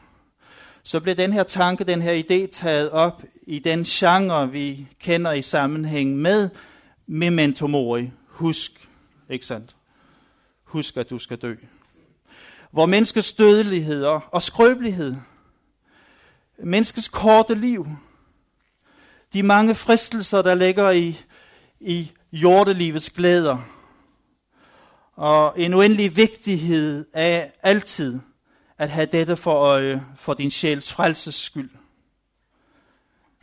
så 0.83 0.99
bliver 0.99 1.15
den 1.15 1.33
her 1.33 1.43
tanke, 1.43 1.83
den 1.83 2.01
her 2.01 2.23
idé 2.23 2.51
taget 2.51 2.89
op 2.89 3.23
i 3.47 3.59
den 3.59 3.83
genre, 3.83 4.51
vi 4.51 4.87
kender 4.99 5.31
i 5.31 5.41
sammenhæng 5.41 6.15
med 6.15 6.49
memento 7.07 7.67
mori. 7.67 8.11
Husk, 8.27 8.87
ikke 9.29 9.45
sandt? 9.45 9.75
Husk, 10.63 10.97
at 10.97 11.09
du 11.09 11.19
skal 11.19 11.37
dø. 11.37 11.55
Hvor 12.71 12.85
menneskets 12.85 13.33
dødelighed 13.33 14.03
og 14.31 14.41
skrøbelighed, 14.41 15.15
menneskets 16.63 17.07
korte 17.07 17.55
liv, 17.55 17.87
de 19.33 19.43
mange 19.43 19.75
fristelser, 19.75 20.41
der 20.41 20.55
ligger 20.55 20.89
i, 20.89 21.19
i 21.79 22.11
jordelivets 22.31 23.09
glæder, 23.09 23.57
og 25.21 25.53
en 25.59 25.73
uendelig 25.73 26.17
vigtighed 26.17 27.05
af 27.13 27.51
altid 27.63 28.19
at 28.77 28.89
have 28.89 29.05
dette 29.05 29.35
for 29.35 29.53
øje 29.53 30.05
for 30.15 30.33
din 30.33 30.51
sjæls 30.51 30.93
frelses 30.93 31.35
skyld. 31.35 31.69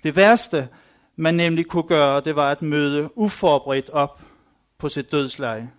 Det 0.02 0.16
værste, 0.16 0.68
man 1.16 1.34
nemlig 1.34 1.66
kunne 1.66 1.82
gøre, 1.88 2.20
det 2.20 2.36
var 2.36 2.50
at 2.50 2.62
møde 2.62 3.18
uforberedt 3.18 3.90
op 3.90 4.22
på 4.78 4.88
sit 4.88 5.12
dødsleje. 5.12 5.70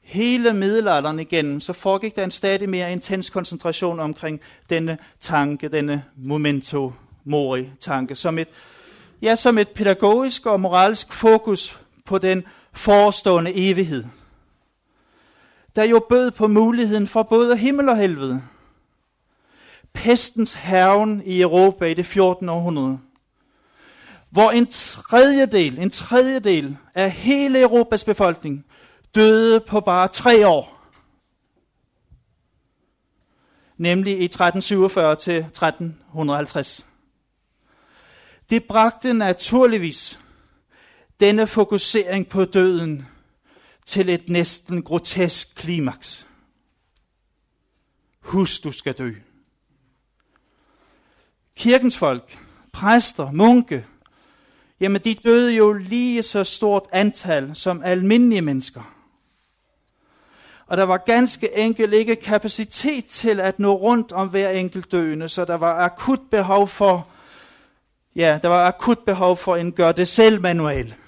Hele 0.00 0.52
middelalderen 0.52 1.18
igennem, 1.18 1.60
så 1.60 1.72
foregik 1.72 2.16
der 2.16 2.24
en 2.24 2.30
stadig 2.30 2.68
mere 2.68 2.92
intens 2.92 3.30
koncentration 3.30 4.00
omkring 4.00 4.40
denne 4.70 4.98
tanke, 5.20 5.68
denne 5.68 6.04
momento 6.16 6.92
mori 7.24 7.70
tanke, 7.80 8.16
som 8.16 8.38
et, 8.38 8.48
ja, 9.22 9.36
som 9.36 9.58
et 9.58 9.68
pædagogisk 9.68 10.46
og 10.46 10.60
moralsk 10.60 11.12
fokus 11.12 11.80
på 12.04 12.18
den 12.18 12.44
forestående 12.76 13.70
evighed, 13.70 14.04
der 15.76 15.84
jo 15.84 16.06
bød 16.08 16.30
på 16.30 16.46
muligheden 16.46 17.08
for 17.08 17.22
både 17.22 17.56
himmel 17.56 17.88
og 17.88 17.96
helvede. 17.96 18.42
Pestens 19.92 20.54
herven 20.54 21.22
i 21.24 21.40
Europa 21.40 21.84
i 21.84 21.94
det 21.94 22.06
14. 22.06 22.48
århundrede, 22.48 22.98
hvor 24.30 24.50
en 24.50 24.66
tredjedel, 24.66 25.78
en 25.78 25.90
tredjedel 25.90 26.76
af 26.94 27.10
hele 27.10 27.60
Europas 27.60 28.04
befolkning 28.04 28.64
døde 29.14 29.60
på 29.60 29.80
bare 29.80 30.08
tre 30.08 30.48
år. 30.48 30.76
Nemlig 33.76 34.20
i 34.20 34.24
1347 34.24 35.16
til 35.16 35.36
1350. 35.36 36.86
Det 38.50 38.64
bragte 38.64 39.14
naturligvis 39.14 40.20
denne 41.20 41.46
fokusering 41.46 42.28
på 42.28 42.44
døden 42.44 43.06
til 43.86 44.08
et 44.08 44.28
næsten 44.28 44.82
grotesk 44.82 45.54
klimaks. 45.54 46.26
Husk, 48.20 48.64
du 48.64 48.72
skal 48.72 48.92
dø. 48.92 49.12
Kirkens 51.56 51.96
folk, 51.96 52.38
præster, 52.72 53.30
munke, 53.30 53.86
jamen 54.80 55.00
de 55.04 55.14
døde 55.14 55.52
jo 55.52 55.72
lige 55.72 56.22
så 56.22 56.44
stort 56.44 56.82
antal 56.92 57.56
som 57.56 57.82
almindelige 57.84 58.42
mennesker. 58.42 58.92
Og 60.66 60.76
der 60.76 60.82
var 60.82 60.96
ganske 60.96 61.58
enkelt 61.58 61.94
ikke 61.94 62.16
kapacitet 62.16 63.06
til 63.06 63.40
at 63.40 63.58
nå 63.58 63.76
rundt 63.76 64.12
om 64.12 64.28
hver 64.28 64.50
enkelt 64.50 64.92
døende, 64.92 65.28
så 65.28 65.44
der 65.44 65.54
var 65.54 65.84
akut 65.84 66.20
behov 66.30 66.68
for, 66.68 67.08
ja, 68.16 68.38
der 68.42 68.48
var 68.48 68.66
akut 68.66 68.98
behov 68.98 69.36
for 69.36 69.56
en 69.56 69.72
gør-det-selv-manual 69.72 69.96
det 69.96 70.08
selv 70.08 70.40
manual 70.40 71.06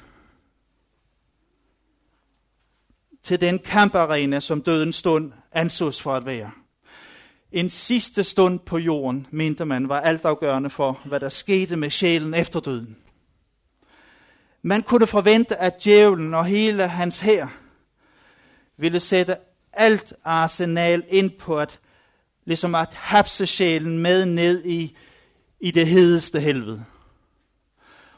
til 3.28 3.40
den 3.40 3.58
kamparena, 3.58 4.40
som 4.40 4.62
dødens 4.62 4.96
stund 4.96 5.32
ansås 5.52 6.02
for 6.02 6.14
at 6.14 6.26
være. 6.26 6.50
En 7.52 7.70
sidste 7.70 8.24
stund 8.24 8.58
på 8.58 8.78
jorden, 8.78 9.26
mente 9.30 9.64
man, 9.64 9.88
var 9.88 10.00
altafgørende 10.00 10.70
for, 10.70 11.00
hvad 11.04 11.20
der 11.20 11.28
skete 11.28 11.76
med 11.76 11.90
sjælen 11.90 12.34
efter 12.34 12.60
døden. 12.60 12.96
Man 14.62 14.82
kunne 14.82 15.06
forvente, 15.06 15.56
at 15.56 15.84
djævlen 15.84 16.34
og 16.34 16.44
hele 16.44 16.88
hans 16.88 17.20
hær 17.20 17.46
ville 18.76 19.00
sætte 19.00 19.36
alt 19.72 20.12
arsenal 20.24 21.04
ind 21.08 21.30
på 21.30 21.58
at 21.58 21.78
ligesom 22.44 22.74
at 22.74 22.94
hapse 22.94 23.46
sjælen 23.46 23.98
med 23.98 24.26
ned 24.26 24.64
i, 24.64 24.96
i 25.60 25.70
det 25.70 25.86
hedeste 25.86 26.40
helvede. 26.40 26.84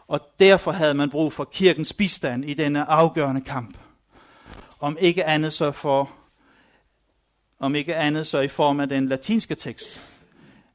Og 0.08 0.20
derfor 0.40 0.72
havde 0.72 0.94
man 0.94 1.10
brug 1.10 1.32
for 1.32 1.44
kirkens 1.44 1.92
bistand 1.92 2.44
i 2.44 2.54
denne 2.54 2.84
afgørende 2.84 3.40
kamp. 3.40 3.79
Om 4.80 4.96
ikke 5.00 5.24
andet 5.24 5.52
så 5.52 5.72
for 5.72 6.10
om 7.58 7.74
ikke 7.74 7.96
andet 7.96 8.26
så 8.26 8.40
i 8.40 8.48
form 8.48 8.80
af 8.80 8.88
den 8.88 9.08
latinske 9.08 9.54
tekst, 9.54 10.00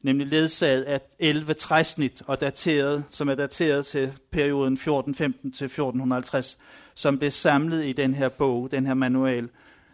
nemlig 0.02 0.28
ledsaget 0.28 0.84
af 0.84 1.02
11 1.20 1.54
træsnit, 1.54 2.22
og 2.28 2.42
dateret, 2.42 3.04
som 3.10 3.30
er 3.30 3.36
dateret 3.36 3.86
til 3.86 4.14
perioden 4.32 4.74
1415 4.74 5.52
til 5.52 5.66
1450, 5.66 6.58
som 6.96 7.18
blev 7.18 7.32
samlet 7.32 7.86
i 7.86 7.94
den 7.94 8.14
her 8.14 8.30
bog, 8.30 8.72
den 8.72 8.86
her 8.86 8.94
manual, 8.94 9.50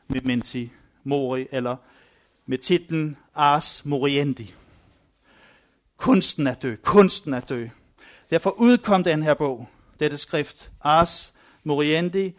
Mementi 0.08 0.72
Mori, 1.03 1.48
eller 1.51 1.75
med 2.46 2.58
titlen 2.58 3.18
Ars 3.36 3.86
Moriendi. 3.86 4.53
Kunsten 5.98 6.48
at 6.48 6.62
dø, 6.62 6.75
kunsten 6.75 7.34
at 7.34 7.50
dø. 7.50 7.68
Derfor 8.30 8.50
udkom 8.58 9.03
den 9.03 9.24
her 9.24 9.34
bog, 9.34 9.70
dette 10.00 10.18
skrift, 10.18 10.72
Ars 10.82 11.34
Moriendi, 11.63 12.34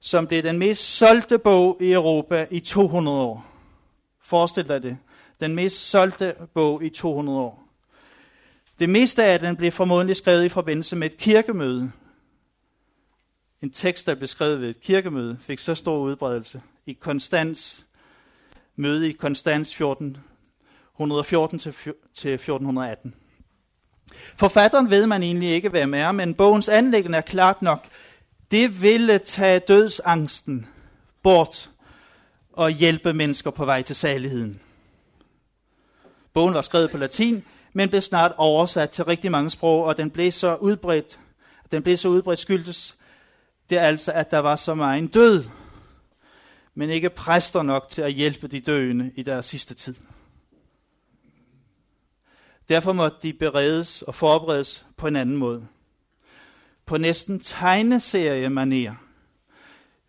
som 0.00 0.26
blev 0.26 0.42
den 0.42 0.58
mest 0.58 0.84
solgte 0.84 1.38
bog 1.38 1.76
i 1.80 1.92
Europa 1.92 2.46
i 2.50 2.60
200 2.60 3.20
år. 3.20 3.46
Forestil 4.22 4.68
dig 4.68 4.82
det. 4.82 4.98
Den 5.40 5.54
mest 5.54 5.90
solgte 5.90 6.34
bog 6.54 6.84
i 6.84 6.88
200 6.88 7.38
år. 7.38 7.68
Det 8.78 8.90
meste 8.90 9.24
af 9.24 9.38
den 9.38 9.56
blev 9.56 9.72
formodentlig 9.72 10.16
skrevet 10.16 10.44
i 10.44 10.48
forbindelse 10.48 10.96
med 10.96 11.10
et 11.10 11.16
kirkemøde. 11.16 11.92
En 13.62 13.70
tekst, 13.70 14.06
der 14.06 14.14
blev 14.14 14.26
skrevet 14.26 14.60
ved 14.60 14.70
et 14.70 14.80
kirkemøde, 14.80 15.38
fik 15.40 15.58
så 15.58 15.74
stor 15.74 15.98
udbredelse 15.98 16.62
i 16.86 16.92
Konstans, 16.92 17.86
møde 18.76 19.08
i 19.08 19.12
Konstans 19.12 19.68
1414 19.68 21.58
til 21.58 22.34
1418. 22.34 23.14
Forfatteren 24.36 24.90
ved 24.90 25.06
man 25.06 25.22
egentlig 25.22 25.48
ikke, 25.48 25.68
hvem 25.68 25.94
er, 25.94 26.12
men 26.12 26.34
bogens 26.34 26.68
anlæggende 26.68 27.18
er 27.18 27.22
klart 27.22 27.62
nok. 27.62 27.88
Det 28.50 28.82
ville 28.82 29.18
tage 29.18 29.58
dødsangsten 29.58 30.66
bort 31.22 31.70
og 32.52 32.70
hjælpe 32.70 33.12
mennesker 33.12 33.50
på 33.50 33.64
vej 33.64 33.82
til 33.82 33.96
saligheden. 33.96 34.60
Bogen 36.32 36.54
var 36.54 36.62
skrevet 36.62 36.90
på 36.90 36.98
latin, 36.98 37.44
men 37.72 37.88
blev 37.88 38.00
snart 38.00 38.32
oversat 38.36 38.90
til 38.90 39.04
rigtig 39.04 39.30
mange 39.30 39.50
sprog, 39.50 39.84
og 39.84 39.96
den 39.96 40.10
blev 40.10 40.32
så 40.32 40.54
udbredt, 40.54 41.18
den 41.72 41.82
blev 41.82 41.96
så 41.96 42.08
udbredt 42.08 42.38
skyldes 42.38 42.98
det 43.70 43.78
er 43.78 43.82
altså, 43.82 44.12
at 44.12 44.30
der 44.30 44.38
var 44.38 44.56
så 44.56 44.74
meget 44.74 45.14
død, 45.14 45.44
men 46.74 46.90
ikke 46.90 47.10
præster 47.10 47.62
nok 47.62 47.88
til 47.88 48.02
at 48.02 48.12
hjælpe 48.12 48.48
de 48.48 48.60
døende 48.60 49.12
i 49.14 49.22
deres 49.22 49.46
sidste 49.46 49.74
tid. 49.74 49.94
Derfor 52.68 52.92
måtte 52.92 53.18
de 53.22 53.32
beredes 53.32 54.02
og 54.02 54.14
forberedes 54.14 54.86
på 54.96 55.06
en 55.06 55.16
anden 55.16 55.36
måde. 55.36 55.66
På 56.88 56.98
næsten 56.98 57.40
tegneserie 57.40 58.46
manér 58.46 58.92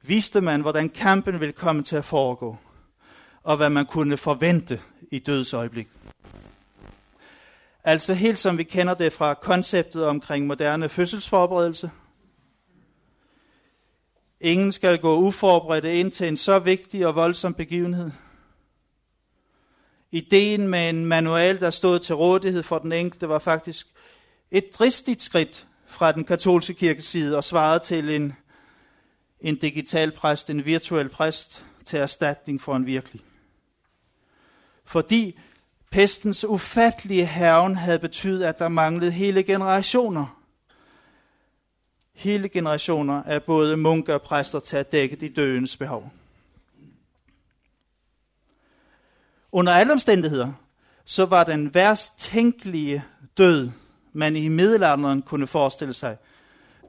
viste 0.01 0.41
man, 0.41 0.61
hvordan 0.61 0.89
kampen 0.89 1.39
ville 1.39 1.53
komme 1.53 1.83
til 1.83 1.95
at 1.95 2.05
foregå, 2.05 2.57
og 3.43 3.57
hvad 3.57 3.69
man 3.69 3.85
kunne 3.85 4.17
forvente 4.17 4.81
i 5.11 5.19
dødsøjeblik. 5.19 5.87
Altså 7.83 8.13
helt 8.13 8.39
som 8.39 8.57
vi 8.57 8.63
kender 8.63 8.93
det 8.93 9.13
fra 9.13 9.33
konceptet 9.33 10.05
omkring 10.05 10.47
moderne 10.47 10.89
fødselsforberedelse. 10.89 11.91
Ingen 14.41 14.71
skal 14.71 14.97
gå 14.97 15.17
uforberedt 15.17 15.85
ind 15.85 16.11
til 16.11 16.27
en 16.27 16.37
så 16.37 16.59
vigtig 16.59 17.07
og 17.07 17.15
voldsom 17.15 17.53
begivenhed. 17.53 18.11
Ideen 20.11 20.67
med 20.67 20.89
en 20.89 21.05
manual, 21.05 21.59
der 21.59 21.71
stod 21.71 21.99
til 21.99 22.15
rådighed 22.15 22.63
for 22.63 22.79
den 22.79 22.91
enkelte, 22.91 23.29
var 23.29 23.39
faktisk 23.39 23.87
et 24.51 24.65
dristigt 24.79 25.21
skridt 25.21 25.65
fra 25.89 26.11
den 26.11 26.23
katolske 26.23 26.73
kirkes 26.73 27.05
side 27.05 27.37
og 27.37 27.43
svarede 27.43 27.79
til 27.79 28.09
en 28.09 28.33
en 29.41 29.55
digital 29.55 30.11
præst, 30.11 30.49
en 30.49 30.65
virtuel 30.65 31.09
præst, 31.09 31.65
til 31.85 31.99
erstatning 31.99 32.61
for 32.61 32.75
en 32.75 32.85
virkelig. 32.85 33.21
Fordi 34.85 35.39
pestens 35.91 36.45
ufattelige 36.45 37.25
herven 37.25 37.75
havde 37.75 37.99
betydet, 37.99 38.43
at 38.43 38.59
der 38.59 38.67
manglede 38.67 39.11
hele 39.11 39.43
generationer. 39.43 40.41
Hele 42.13 42.49
generationer 42.49 43.23
af 43.23 43.43
både 43.43 43.77
munker 43.77 44.13
og 44.13 44.21
præster 44.21 44.59
til 44.59 44.77
at 44.77 44.91
dække 44.91 45.15
de 45.15 45.29
døendes 45.29 45.77
behov. 45.77 46.11
Under 49.51 49.73
alle 49.73 49.93
omstændigheder, 49.93 50.53
så 51.05 51.25
var 51.25 51.43
den 51.43 51.73
værst 51.73 52.19
tænkelige 52.19 53.03
død, 53.37 53.71
man 54.19 54.35
i 54.35 54.47
middelalderen 54.47 55.21
kunne 55.21 55.47
forestille 55.47 55.93
sig, 55.93 56.17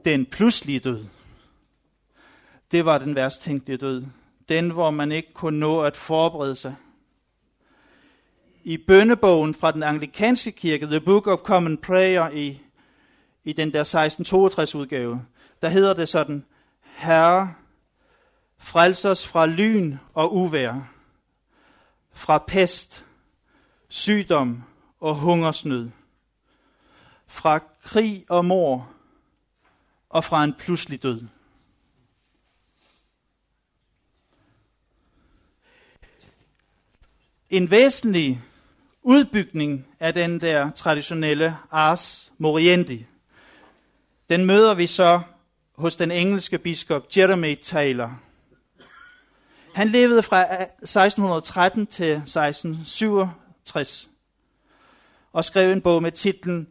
den 0.05 0.25
pludselige 0.25 0.79
død 0.79 1.05
det 2.71 2.85
var 2.85 2.97
den 2.97 3.15
værst 3.15 3.41
tænkelige 3.41 3.77
død. 3.77 4.03
Den, 4.49 4.69
hvor 4.69 4.91
man 4.91 5.11
ikke 5.11 5.33
kunne 5.33 5.59
nå 5.59 5.81
at 5.81 5.97
forberede 5.97 6.55
sig. 6.55 6.75
I 8.63 8.77
bønnebogen 8.77 9.55
fra 9.55 9.71
den 9.71 9.83
anglikanske 9.83 10.51
kirke, 10.51 10.85
The 10.85 11.01
Book 11.01 11.27
of 11.27 11.39
Common 11.39 11.77
Prayer, 11.77 12.29
i, 12.29 12.61
i 13.43 13.53
den 13.53 13.73
der 13.73 13.81
1662 13.81 14.75
udgave, 14.75 15.25
der 15.61 15.69
hedder 15.69 15.93
det 15.93 16.09
sådan, 16.09 16.45
Herre, 16.81 17.53
frels 18.57 19.05
os 19.05 19.27
fra 19.27 19.45
lyn 19.45 19.97
og 20.13 20.35
uvær, 20.35 20.91
fra 22.13 22.37
pest, 22.47 23.05
sygdom 23.89 24.63
og 24.99 25.15
hungersnød, 25.15 25.89
fra 27.31 27.59
krig 27.83 28.25
og 28.29 28.45
mor 28.45 28.89
og 30.09 30.23
fra 30.23 30.43
en 30.43 30.53
pludselig 30.53 31.03
død. 31.03 31.21
en 37.51 37.71
væsentlig 37.71 38.41
udbygning 39.01 39.87
af 39.99 40.13
den 40.13 40.41
der 40.41 40.71
traditionelle 40.71 41.57
ars 41.71 42.31
moriendi. 42.37 43.05
Den 44.29 44.45
møder 44.45 44.73
vi 44.73 44.87
så 44.87 45.21
hos 45.75 45.95
den 45.95 46.11
engelske 46.11 46.57
biskop 46.57 47.07
Jeremy 47.17 47.55
Taylor. 47.61 48.19
Han 49.73 49.89
levede 49.89 50.23
fra 50.23 50.41
1613 50.43 51.87
til 51.87 52.11
1667 52.11 54.09
og 55.33 55.45
skrev 55.45 55.71
en 55.71 55.81
bog 55.81 56.01
med 56.01 56.11
titlen 56.11 56.67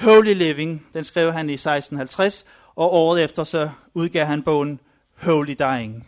Holy 0.00 0.34
Living. 0.34 0.86
Den 0.94 1.04
skrev 1.04 1.32
han 1.32 1.50
i 1.50 1.54
1650, 1.54 2.44
og 2.76 2.92
året 2.92 3.24
efter 3.24 3.44
så 3.44 3.70
udgav 3.94 4.26
han 4.26 4.42
bogen 4.42 4.80
Holy 5.14 5.54
Dying. 5.58 6.06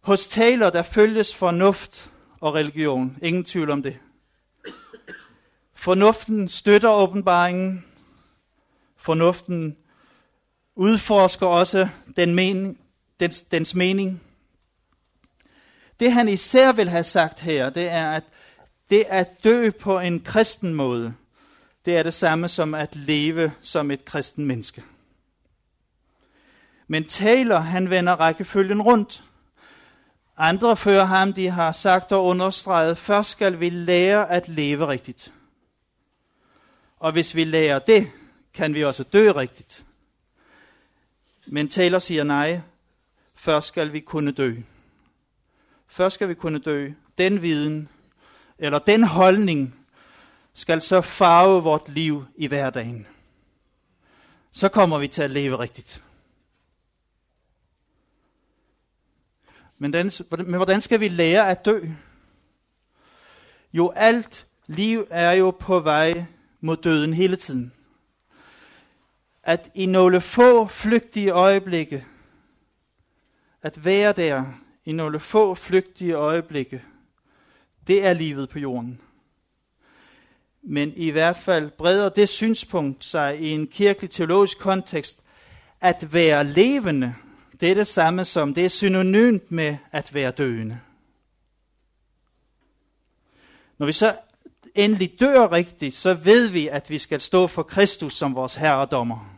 Hos 0.00 0.28
Taylor, 0.28 0.70
der 0.70 0.82
følges 0.82 1.34
fornuft 1.34 2.12
og 2.40 2.54
religion. 2.54 3.16
Ingen 3.22 3.44
tvivl 3.44 3.70
om 3.70 3.82
det. 3.82 3.98
Fornuften 5.74 6.48
støtter 6.48 6.90
åbenbaringen. 6.90 7.84
Fornuften 8.96 9.76
udforsker 10.76 11.46
også 11.46 11.88
den 12.16 12.34
mening, 12.34 12.80
dens, 13.20 13.42
dens 13.42 13.74
mening. 13.74 14.22
Det 16.00 16.12
han 16.12 16.28
især 16.28 16.72
vil 16.72 16.88
have 16.88 17.04
sagt 17.04 17.40
her, 17.40 17.70
det 17.70 17.88
er, 17.88 18.10
at 18.10 18.24
det 18.90 19.04
at 19.08 19.44
dø 19.44 19.70
på 19.70 19.98
en 19.98 20.20
kristen 20.20 20.74
måde, 20.74 21.14
det 21.84 21.96
er 21.96 22.02
det 22.02 22.14
samme 22.14 22.48
som 22.48 22.74
at 22.74 22.96
leve 22.96 23.52
som 23.62 23.90
et 23.90 24.04
kristen 24.04 24.44
menneske. 24.44 24.84
Men 26.86 27.04
Taylor, 27.04 27.58
han 27.58 27.90
vender 27.90 28.12
rækkefølgen 28.12 28.82
rundt. 28.82 29.24
Andre 30.36 30.76
før 30.76 31.04
ham, 31.04 31.32
de 31.32 31.48
har 31.48 31.72
sagt 31.72 32.12
og 32.12 32.24
understreget, 32.24 32.98
først 32.98 33.30
skal 33.30 33.60
vi 33.60 33.68
lære 33.68 34.30
at 34.30 34.48
leve 34.48 34.88
rigtigt. 34.88 35.32
Og 36.98 37.12
hvis 37.12 37.34
vi 37.34 37.44
lærer 37.44 37.78
det, 37.78 38.10
kan 38.54 38.74
vi 38.74 38.84
også 38.84 39.02
dø 39.02 39.32
rigtigt. 39.32 39.84
Men 41.46 41.68
Taylor 41.68 41.98
siger 41.98 42.24
nej, 42.24 42.60
først 43.34 43.66
skal 43.66 43.92
vi 43.92 44.00
kunne 44.00 44.32
dø. 44.32 44.54
Først 45.88 46.14
skal 46.14 46.28
vi 46.28 46.34
kunne 46.34 46.58
dø. 46.58 46.90
Den 47.18 47.42
viden, 47.42 47.88
eller 48.58 48.78
den 48.78 49.04
holdning, 49.04 49.79
skal 50.54 50.82
så 50.82 51.00
farve 51.00 51.62
vort 51.62 51.88
liv 51.88 52.24
i 52.36 52.46
hverdagen. 52.46 53.06
Så 54.50 54.68
kommer 54.68 54.98
vi 54.98 55.08
til 55.08 55.22
at 55.22 55.30
leve 55.30 55.58
rigtigt. 55.58 56.02
Men, 59.78 59.92
den, 59.92 60.12
men 60.30 60.54
hvordan 60.54 60.80
skal 60.80 61.00
vi 61.00 61.08
lære 61.08 61.50
at 61.50 61.64
dø? 61.64 61.80
Jo, 63.72 63.92
alt 63.96 64.46
liv 64.66 65.06
er 65.10 65.32
jo 65.32 65.50
på 65.50 65.80
vej 65.80 66.24
mod 66.60 66.76
døden 66.76 67.14
hele 67.14 67.36
tiden. 67.36 67.72
At 69.42 69.70
i 69.74 69.86
nogle 69.86 70.20
få 70.20 70.66
flygtige 70.66 71.30
øjeblikke, 71.30 72.06
at 73.62 73.84
være 73.84 74.12
der 74.12 74.44
i 74.84 74.92
nogle 74.92 75.20
få 75.20 75.54
flygtige 75.54 76.12
øjeblikke, 76.12 76.84
Det 77.86 78.06
er 78.06 78.12
livet 78.12 78.48
på 78.48 78.58
jorden. 78.58 79.00
Men 80.62 80.92
i 80.96 81.10
hvert 81.10 81.36
fald 81.36 81.70
breder 81.70 82.08
det 82.08 82.28
synspunkt 82.28 83.04
sig 83.04 83.40
i 83.40 83.50
en 83.50 83.66
kirkelig 83.66 84.10
teologisk 84.10 84.58
kontekst, 84.58 85.22
at 85.80 86.12
være 86.12 86.44
levende, 86.44 87.14
det 87.60 87.70
er 87.70 87.74
det 87.74 87.86
samme 87.86 88.24
som, 88.24 88.54
det 88.54 88.64
er 88.64 88.68
synonymt 88.68 89.50
med 89.50 89.76
at 89.92 90.14
være 90.14 90.30
døende. 90.30 90.80
Når 93.78 93.86
vi 93.86 93.92
så 93.92 94.16
endelig 94.74 95.20
dør 95.20 95.52
rigtigt, 95.52 95.94
så 95.94 96.14
ved 96.14 96.50
vi, 96.50 96.68
at 96.68 96.90
vi 96.90 96.98
skal 96.98 97.20
stå 97.20 97.46
for 97.46 97.62
Kristus 97.62 98.16
som 98.16 98.34
vores 98.34 98.54
herredommer. 98.54 99.36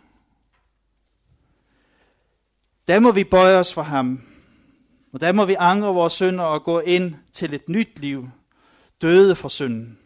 Der 2.89 3.01
må 3.01 3.13
vi 3.13 3.25
bøje 3.25 3.57
os 3.57 3.75
for 3.75 3.83
ham, 3.83 4.23
og 5.13 5.21
der 5.21 5.33
må 5.33 5.45
vi 5.45 5.57
angre 5.59 5.95
vores 5.95 6.13
synder 6.13 6.45
og 6.45 6.65
gå 6.65 6.81
ind 6.81 7.15
til 7.33 7.55
et 7.55 7.69
nyt 7.69 7.99
liv, 7.99 8.29
døde 9.03 9.35
for 9.35 9.49
synden. 9.49 9.99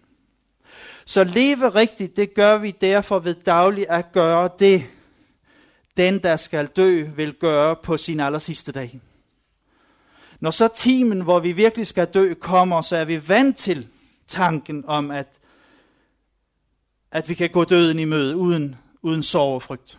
Så 1.07 1.25
leve 1.25 1.69
rigtigt, 1.69 2.16
det 2.16 2.35
gør 2.35 2.59
vi 2.59 2.71
derfor 2.71 3.19
ved 3.19 3.35
dagligt 3.35 3.90
at 3.90 4.12
gøre 4.12 4.51
det, 4.59 4.87
den 5.97 6.23
der 6.23 6.37
skal 6.37 6.66
dø 6.66 7.05
vil 7.16 7.35
gøre 7.35 7.77
på 7.77 7.97
sin 7.97 8.21
aller 8.21 8.38
sidste 8.38 8.73
dag. 8.73 9.01
Når 10.40 10.51
så 10.51 10.69
timen, 10.69 11.21
hvor 11.21 11.40
vi 11.40 11.53
virkelig 11.53 11.87
skal 11.87 12.07
dø, 12.07 12.35
kommer, 12.35 12.81
så 12.81 12.97
er 12.97 13.05
vi 13.05 13.29
vant 13.29 13.57
til 13.57 13.88
tanken 14.29 14.85
om, 14.87 15.11
at, 15.11 15.29
at 17.11 17.29
vi 17.29 17.35
kan 17.35 17.51
gå 17.51 17.64
døden 17.64 17.99
i 17.99 18.05
møde 18.05 18.37
uden, 18.37 18.77
uden 19.03 19.23
sorg 19.23 19.55
og 19.55 19.62
frygt. 19.62 19.99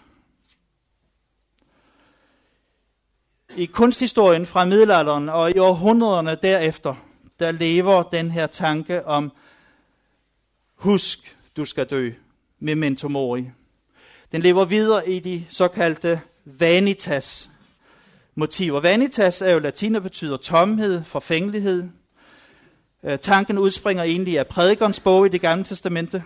I 3.56 3.66
kunsthistorien 3.66 4.46
fra 4.46 4.66
middelalderen 4.66 5.30
og 5.30 5.52
i 5.52 5.60
århundrederne 5.60 6.38
derefter, 6.42 6.96
der 7.40 7.52
lever 7.52 8.04
den 8.04 8.32
her 8.32 8.48
tanke 8.48 9.06
om, 9.06 9.32
husk, 10.78 11.38
du 11.58 11.66
skal 11.66 11.86
dø, 11.86 12.12
memento 12.60 13.08
mori. 13.08 13.46
Den 14.32 14.42
lever 14.42 14.66
videre 14.66 15.10
i 15.10 15.20
de 15.20 15.46
såkaldte 15.50 16.22
vanitas 16.46 17.50
motiver. 18.36 18.80
Vanitas 18.80 19.42
er 19.42 19.52
jo 19.52 19.60
latin 19.60 19.96
og 19.96 20.04
betyder 20.04 20.38
tomhed, 20.38 21.04
forfængelighed. 21.04 21.90
Øh, 23.04 23.20
tanken 23.20 23.58
udspringer 23.58 24.04
egentlig 24.04 24.40
af 24.40 24.48
prædikernes 24.48 25.00
bog 25.00 25.26
i 25.26 25.30
det 25.30 25.42
gamle 25.42 25.64
testamente, 25.64 26.24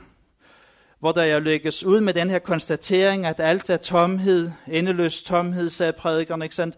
hvor 0.99 1.11
der 1.11 1.23
jo 1.23 1.39
lægges 1.39 1.83
ud 1.83 2.01
med 2.01 2.13
den 2.13 2.29
her 2.29 2.39
konstatering, 2.39 3.25
at 3.25 3.39
alt 3.39 3.69
er 3.69 3.77
tomhed, 3.77 4.51
endeløs 4.67 5.23
tomhed, 5.23 5.69
sagde 5.69 5.93
prædikeren, 5.93 6.41
ikke 6.41 6.55
sandt? 6.55 6.77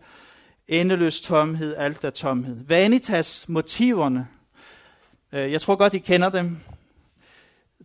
Endeløs 0.67 1.21
tomhed, 1.21 1.75
alt 1.75 2.03
er 2.03 2.09
tomhed. 2.09 2.57
Vanitas 2.67 3.45
motiverne, 3.47 4.27
øh, 5.33 5.51
jeg 5.51 5.61
tror 5.61 5.75
godt, 5.75 5.93
I 5.93 5.99
kender 5.99 6.29
dem. 6.29 6.57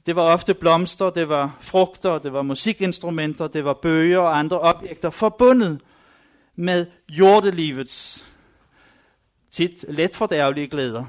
Det 0.06 0.16
var 0.16 0.32
ofte 0.32 0.54
blomster, 0.54 1.10
det 1.10 1.28
var 1.28 1.56
frugter, 1.60 2.18
det 2.18 2.32
var 2.32 2.42
musikinstrumenter, 2.42 3.46
det 3.46 3.64
var 3.64 3.74
bøger 3.74 4.18
og 4.18 4.38
andre 4.38 4.60
objekter 4.60 5.10
forbundet 5.10 5.80
med 6.56 6.86
jordelivets 7.08 8.24
tit 9.50 9.84
let 9.88 10.16
fordærvelige 10.16 10.66
glæder. 10.66 11.04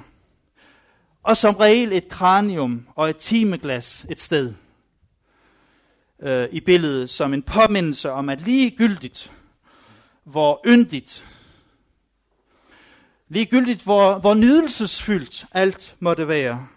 Og 1.24 1.38
som 1.38 1.56
regel 1.56 1.94
et 1.94 2.10
kranium 2.10 2.88
og 2.96 3.10
et 3.10 3.18
timeglas 3.18 4.06
et 4.10 4.22
sted 4.22 4.54
øh, 6.22 6.48
i 6.52 6.60
billedet 6.60 7.10
som 7.10 7.34
en 7.34 7.44
påmindelse 7.44 8.12
om, 8.12 8.30
at 8.30 8.42
ligegyldigt, 8.42 9.32
hvor 10.24 10.62
yndigt, 10.68 11.26
ligegyldigt, 13.28 13.84
hvor, 13.84 14.20
hvor 14.20 14.34
nydelsesfyldt 14.34 15.46
alt 15.52 15.96
måtte 16.00 16.28
være, 16.28 16.68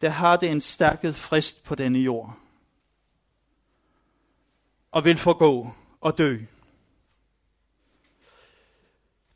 der 0.00 0.08
har 0.08 0.36
det 0.36 0.50
en 0.50 0.60
stærket 0.60 1.16
frist 1.16 1.64
på 1.64 1.74
denne 1.74 1.98
jord. 1.98 2.38
Og 4.90 5.04
vil 5.04 5.18
forgå 5.18 5.70
og 6.00 6.18
dø. 6.18 6.38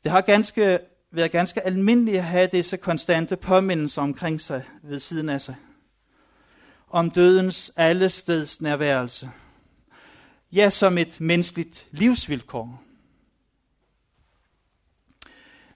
Det 0.05 0.13
har 0.13 0.21
ganske, 0.21 0.79
været 1.11 1.31
ganske 1.31 1.61
almindeligt 1.61 2.19
at 2.19 2.25
have 2.25 2.49
disse 2.53 2.77
konstante 2.77 3.37
påmindelser 3.37 4.03
omkring 4.03 4.41
sig 4.41 4.65
ved 4.83 5.01
siden 5.01 5.29
af 5.29 5.43
sig. 5.43 5.57
Om 6.89 7.11
dødens 7.11 7.73
allesteds 7.77 8.61
nærværelse. 8.61 9.31
Ja, 10.53 10.71
som 10.71 10.99
et 10.99 11.21
menneskeligt 11.21 11.87
livsvilkår. 11.91 12.83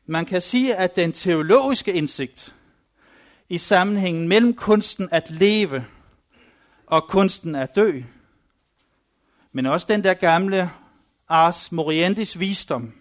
Man 0.06 0.24
kan 0.24 0.42
sige, 0.42 0.76
at 0.76 0.96
den 0.96 1.12
teologiske 1.12 1.92
indsigt 1.92 2.55
i 3.48 3.58
sammenhængen 3.58 4.28
mellem 4.28 4.54
kunsten 4.54 5.08
at 5.12 5.30
leve 5.30 5.84
og 6.86 7.08
kunsten 7.08 7.54
at 7.54 7.76
dø. 7.76 8.00
Men 9.52 9.66
også 9.66 9.86
den 9.90 10.04
der 10.04 10.14
gamle 10.14 10.70
Ars 11.28 11.72
Morientis 11.72 12.40
visdom. 12.40 12.92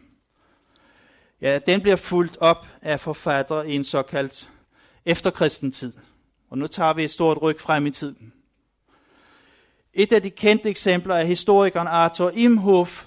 Ja, 1.41 1.59
den 1.59 1.81
bliver 1.81 1.95
fuldt 1.95 2.37
op 2.37 2.67
af 2.81 2.99
forfattere 2.99 3.69
i 3.69 3.75
en 3.75 3.83
såkaldt 3.83 4.49
efterkristen 5.05 5.71
tid. 5.71 5.93
Og 6.49 6.57
nu 6.57 6.67
tager 6.67 6.93
vi 6.93 7.03
et 7.03 7.11
stort 7.11 7.41
ryg 7.41 7.59
frem 7.59 7.85
i 7.85 7.91
tiden. 7.91 8.33
Et 9.93 10.13
af 10.13 10.21
de 10.21 10.29
kendte 10.29 10.69
eksempler 10.69 11.15
er 11.15 11.23
historikeren 11.23 11.87
Arthur 11.87 12.31
Imhoff. 12.35 13.05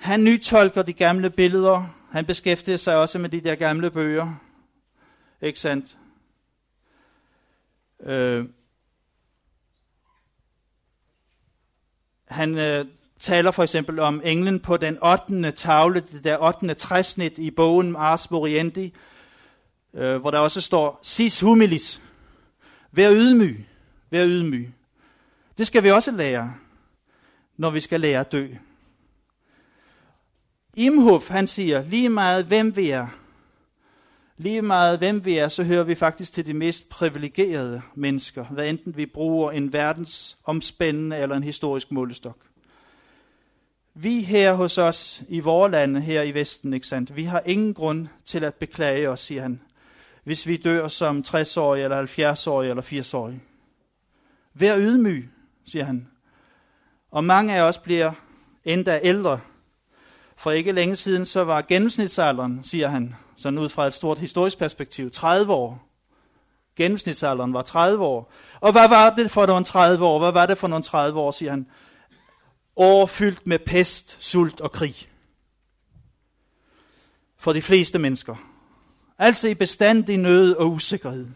Han 0.00 0.24
nytolker 0.24 0.82
de 0.82 0.92
gamle 0.92 1.30
billeder. 1.30 1.86
Han 2.10 2.24
beskæftiger 2.24 2.76
sig 2.76 2.96
også 2.96 3.18
med 3.18 3.28
de 3.28 3.40
der 3.40 3.54
gamle 3.54 3.90
bøger. 3.90 4.34
Ikke 5.44 5.60
sandt? 5.60 5.96
Øh, 8.00 8.44
han 12.28 12.58
øh, 12.58 12.86
taler 13.18 13.50
for 13.50 13.62
eksempel 13.62 13.98
om 13.98 14.20
englen 14.24 14.60
på 14.60 14.76
den 14.76 14.98
8. 15.04 15.50
tavle, 15.50 16.00
det 16.00 16.24
der 16.24 16.38
8. 16.42 16.74
træsnit 16.74 17.38
i 17.38 17.50
bogen 17.50 17.96
Ars 17.96 18.30
Moriendi, 18.30 18.94
øh, 19.94 20.16
hvor 20.16 20.30
der 20.30 20.38
også 20.38 20.60
står, 20.60 21.00
sis 21.02 21.40
humilis, 21.40 22.00
vær 22.92 23.10
ydmyg, 23.12 23.66
vær 24.10 24.26
ydmyg. 24.26 24.72
Det 25.58 25.66
skal 25.66 25.82
vi 25.82 25.90
også 25.90 26.10
lære, 26.10 26.54
når 27.56 27.70
vi 27.70 27.80
skal 27.80 28.00
lære 28.00 28.20
at 28.20 28.32
dø. 28.32 28.48
Imhof, 30.74 31.28
han 31.28 31.46
siger, 31.46 31.84
lige 31.84 32.08
meget 32.08 32.44
hvem 32.44 32.76
vi 32.76 32.90
er, 32.90 33.08
Lige 34.36 34.62
meget 34.62 34.98
hvem 34.98 35.24
vi 35.24 35.36
er, 35.36 35.48
så 35.48 35.64
hører 35.64 35.84
vi 35.84 35.94
faktisk 35.94 36.32
til 36.32 36.46
de 36.46 36.54
mest 36.54 36.88
privilegerede 36.88 37.82
mennesker, 37.94 38.44
hvad 38.44 38.68
enten 38.68 38.96
vi 38.96 39.06
bruger 39.06 39.50
en 39.50 39.72
verdens 39.72 40.36
omspændende 40.44 41.16
eller 41.16 41.36
en 41.36 41.42
historisk 41.42 41.92
målestok. 41.92 42.36
Vi 43.94 44.20
her 44.20 44.54
hos 44.54 44.78
os 44.78 45.22
i 45.28 45.40
vores 45.40 45.72
lande 45.72 46.00
her 46.00 46.22
i 46.22 46.34
Vesten, 46.34 46.74
ikke 46.74 46.86
sandt? 46.86 47.16
vi 47.16 47.24
har 47.24 47.42
ingen 47.46 47.74
grund 47.74 48.06
til 48.24 48.44
at 48.44 48.54
beklage 48.54 49.10
os, 49.10 49.20
siger 49.20 49.42
han, 49.42 49.60
hvis 50.24 50.46
vi 50.46 50.56
dør 50.56 50.88
som 50.88 51.24
60-årige, 51.28 51.84
eller 51.84 52.06
70-årige, 52.06 52.70
eller 52.70 52.82
80-årige. 52.82 53.40
Vær 54.54 54.78
ydmyg, 54.78 55.28
siger 55.64 55.84
han. 55.84 56.08
Og 57.10 57.24
mange 57.24 57.54
af 57.54 57.62
os 57.62 57.78
bliver 57.78 58.12
endda 58.64 59.00
ældre. 59.02 59.40
For 60.44 60.50
ikke 60.50 60.72
længe 60.72 60.96
siden, 60.96 61.24
så 61.24 61.44
var 61.44 61.62
gennemsnitsalderen, 61.62 62.64
siger 62.64 62.88
han, 62.88 63.14
sådan 63.36 63.58
ud 63.58 63.68
fra 63.68 63.86
et 63.86 63.94
stort 63.94 64.18
historisk 64.18 64.58
perspektiv, 64.58 65.10
30 65.10 65.52
år. 65.52 65.88
Gennemsnitsalderen 66.76 67.52
var 67.52 67.62
30 67.62 68.04
år. 68.04 68.32
Og 68.60 68.72
hvad 68.72 68.88
var 68.88 69.10
det 69.10 69.30
for 69.30 69.46
nogle 69.46 69.64
30 69.64 70.04
år? 70.04 70.18
Hvad 70.18 70.32
var 70.32 70.46
det 70.46 70.58
for 70.58 70.68
nogle 70.68 70.82
30 70.82 71.20
år, 71.20 71.30
siger 71.30 71.50
han? 71.50 71.66
År 72.76 73.06
fyldt 73.06 73.46
med 73.46 73.58
pest, 73.58 74.16
sult 74.20 74.60
og 74.60 74.72
krig. 74.72 74.94
For 77.38 77.52
de 77.52 77.62
fleste 77.62 77.98
mennesker. 77.98 78.36
Altså 79.18 79.48
i 79.48 79.54
bestandig 79.54 80.16
nød 80.16 80.54
og 80.56 80.72
usikkerhed. 80.72 81.26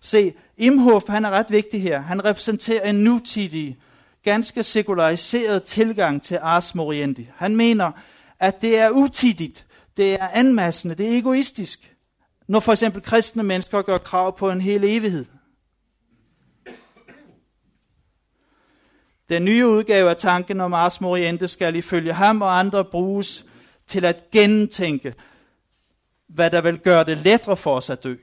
Se, 0.00 0.34
Imhof, 0.56 1.02
han 1.08 1.24
er 1.24 1.30
ret 1.30 1.50
vigtig 1.50 1.82
her. 1.82 2.00
Han 2.00 2.24
repræsenterer 2.24 2.90
en 2.90 3.04
nutidig, 3.04 3.78
ganske 4.22 4.62
sekulariseret 4.62 5.62
tilgang 5.62 6.22
til 6.22 6.38
Ars 6.42 6.74
Moriendi. 6.74 7.28
Han 7.36 7.56
mener, 7.56 7.92
at 8.38 8.62
det 8.62 8.78
er 8.78 8.90
utidigt 8.90 9.66
det 9.96 10.14
er 10.14 10.28
anmassende, 10.28 10.94
det 10.94 11.14
er 11.14 11.18
egoistisk. 11.18 11.96
Når 12.48 12.60
for 12.60 12.72
eksempel 12.72 13.02
kristne 13.02 13.42
mennesker 13.42 13.82
gør 13.82 13.98
krav 13.98 14.38
på 14.38 14.50
en 14.50 14.60
hel 14.60 14.84
evighed. 14.84 15.26
Den 19.28 19.44
nye 19.44 19.66
udgave 19.66 20.10
af 20.10 20.16
tanken 20.16 20.60
om 20.60 20.74
Ars 20.74 21.00
Moriente 21.00 21.48
skal 21.48 21.76
ifølge 21.76 22.12
ham 22.12 22.42
og 22.42 22.58
andre 22.58 22.84
bruges 22.84 23.44
til 23.86 24.04
at 24.04 24.30
gentænke, 24.30 25.14
hvad 26.26 26.50
der 26.50 26.60
vil 26.60 26.78
gøre 26.78 27.04
det 27.04 27.18
lettere 27.18 27.56
for 27.56 27.76
os 27.76 27.90
at 27.90 28.04
dø. 28.04 28.16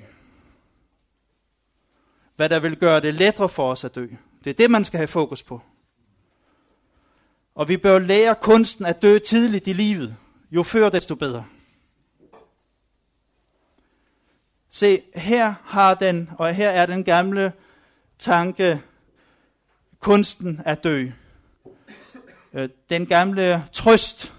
Hvad 2.36 2.50
der 2.50 2.60
vil 2.60 2.76
gøre 2.76 3.02
det 3.02 3.14
lettere 3.14 3.50
for 3.50 3.72
os 3.72 3.84
at 3.84 3.96
dø. 3.96 4.08
Det 4.44 4.50
er 4.50 4.54
det, 4.54 4.72
man 4.72 4.86
skal 4.86 4.98
have 4.98 5.08
fokus 5.08 5.44
på. 5.44 5.62
Og 7.60 7.68
vi 7.68 7.78
bør 7.78 8.00
lære 8.00 8.36
kunsten 8.36 8.86
at 8.86 9.02
dø 9.02 9.20
tidligt 9.20 9.68
i 9.68 9.74
livet. 9.74 10.16
Jo 10.52 10.64
før, 10.64 10.90
desto 10.90 11.16
bedre. 11.16 11.46
Se, 14.70 15.02
her 15.16 15.54
har 15.64 15.94
den, 15.94 16.30
og 16.38 16.54
her 16.54 16.70
er 16.70 16.86
den 16.86 17.04
gamle 17.04 17.54
tanke, 18.20 18.82
kunsten 20.00 20.62
at 20.66 20.84
dø. 20.84 21.08
Øh, 22.54 22.70
den 22.90 23.06
gamle 23.06 23.66
trøst, 23.74 24.34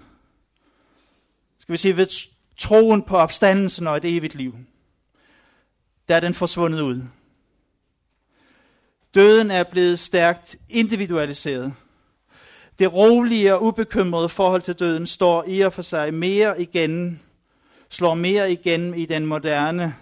skal 1.59 1.73
vi 1.73 1.77
sige, 1.77 1.97
ved 1.97 2.07
troen 2.57 3.03
på 3.03 3.17
opstandelsen 3.17 3.87
og 3.87 3.97
et 3.97 4.05
evigt 4.05 4.35
liv. 4.35 4.55
Der 6.07 6.15
er 6.15 6.19
den 6.19 6.33
forsvundet 6.33 6.81
ud. 6.81 7.03
Døden 9.15 9.51
er 9.51 9.63
blevet 9.63 9.99
stærkt 9.99 10.55
individualiseret. 10.69 11.73
Det 12.79 12.93
rolige 12.93 13.55
og 13.55 13.63
ubekymrede 13.63 14.29
forhold 14.29 14.61
til 14.61 14.73
døden 14.73 15.07
står 15.07 15.43
i 15.47 15.61
og 15.61 15.73
for 15.73 15.81
sig 15.81 16.13
mere 16.13 16.61
igen, 16.61 17.21
slår 17.89 18.13
mere 18.13 18.51
igen 18.51 18.93
i 18.93 19.05
den 19.05 19.25
moderne, 19.25 19.95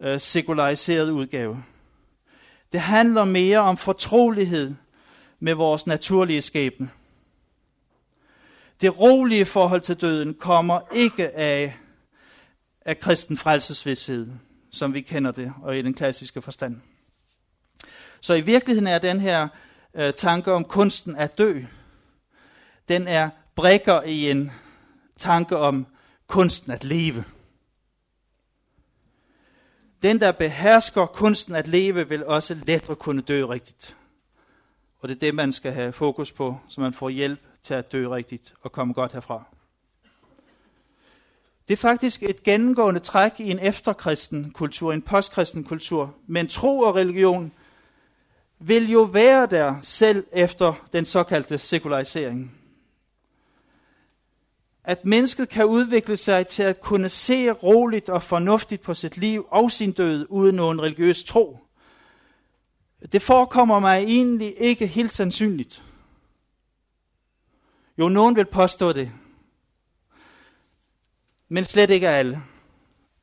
øh, 0.00 0.20
sekulariserede 0.20 1.12
udgave. 1.12 1.64
Det 2.72 2.80
handler 2.80 3.24
mere 3.24 3.58
om 3.58 3.76
fortrolighed 3.76 4.74
med 5.40 5.54
vores 5.54 5.86
naturlige 5.86 6.42
skæbne. 6.42 6.90
Det 8.80 9.00
rolige 9.00 9.44
forhold 9.44 9.80
til 9.80 9.96
døden 9.96 10.34
kommer 10.34 10.80
ikke 10.92 11.36
af, 11.36 11.76
af 12.80 12.98
kristen 12.98 13.38
frelsesvidshed, 13.38 14.28
som 14.70 14.94
vi 14.94 15.00
kender 15.00 15.30
det, 15.30 15.52
og 15.62 15.78
i 15.78 15.82
den 15.82 15.94
klassiske 15.94 16.42
forstand. 16.42 16.80
Så 18.20 18.34
i 18.34 18.40
virkeligheden 18.40 18.86
er 18.86 18.98
den 18.98 19.20
her 19.20 19.48
øh, 19.94 20.14
tanke 20.14 20.52
om 20.52 20.64
kunsten 20.64 21.16
at 21.16 21.38
dø, 21.38 21.62
den 22.88 23.08
er 23.08 23.30
brækker 23.54 24.02
i 24.02 24.30
en 24.30 24.50
tanke 25.18 25.56
om 25.56 25.86
kunsten 26.26 26.72
at 26.72 26.84
leve. 26.84 27.24
Den, 30.02 30.20
der 30.20 30.32
behersker 30.32 31.06
kunsten 31.06 31.54
at 31.54 31.68
leve, 31.68 32.08
vil 32.08 32.26
også 32.26 32.54
lettere 32.66 32.96
kunne 32.96 33.22
dø 33.22 33.46
rigtigt. 33.46 33.96
Og 35.00 35.08
det 35.08 35.14
er 35.14 35.20
det, 35.20 35.34
man 35.34 35.52
skal 35.52 35.72
have 35.72 35.92
fokus 35.92 36.32
på, 36.32 36.58
så 36.68 36.80
man 36.80 36.94
får 36.94 37.08
hjælp 37.08 37.40
til 37.62 37.74
at 37.74 37.92
dø 37.92 38.08
rigtigt 38.08 38.54
og 38.62 38.72
komme 38.72 38.94
godt 38.94 39.12
herfra. 39.12 39.44
Det 41.68 41.74
er 41.74 41.78
faktisk 41.78 42.22
et 42.22 42.42
gennemgående 42.42 43.00
træk 43.00 43.40
i 43.40 43.50
en 43.50 43.58
efterkristen 43.58 44.50
kultur, 44.50 44.92
en 44.92 45.02
postkristen 45.02 45.64
kultur. 45.64 46.14
Men 46.26 46.48
tro 46.48 46.78
og 46.78 46.94
religion 46.94 47.52
vil 48.58 48.90
jo 48.90 49.02
være 49.02 49.46
der 49.46 49.76
selv 49.82 50.26
efter 50.32 50.86
den 50.92 51.04
såkaldte 51.04 51.58
sekularisering. 51.58 52.52
At 54.84 55.04
mennesket 55.04 55.48
kan 55.48 55.66
udvikle 55.66 56.16
sig 56.16 56.46
til 56.46 56.62
at 56.62 56.80
kunne 56.80 57.08
se 57.08 57.50
roligt 57.50 58.08
og 58.08 58.22
fornuftigt 58.22 58.82
på 58.82 58.94
sit 58.94 59.16
liv 59.16 59.46
og 59.50 59.72
sin 59.72 59.92
død 59.92 60.26
uden 60.28 60.56
nogen 60.56 60.82
religiøs 60.82 61.24
tro. 61.24 61.58
Det 63.12 63.22
forekommer 63.22 63.78
mig 63.78 64.04
egentlig 64.04 64.54
ikke 64.58 64.86
helt 64.86 65.10
sandsynligt. 65.10 65.82
Jo, 67.98 68.08
nogen 68.08 68.36
vil 68.36 68.44
påstå 68.44 68.92
det. 68.92 69.12
Men 71.48 71.64
slet 71.64 71.90
ikke 71.90 72.08
alle. 72.08 72.42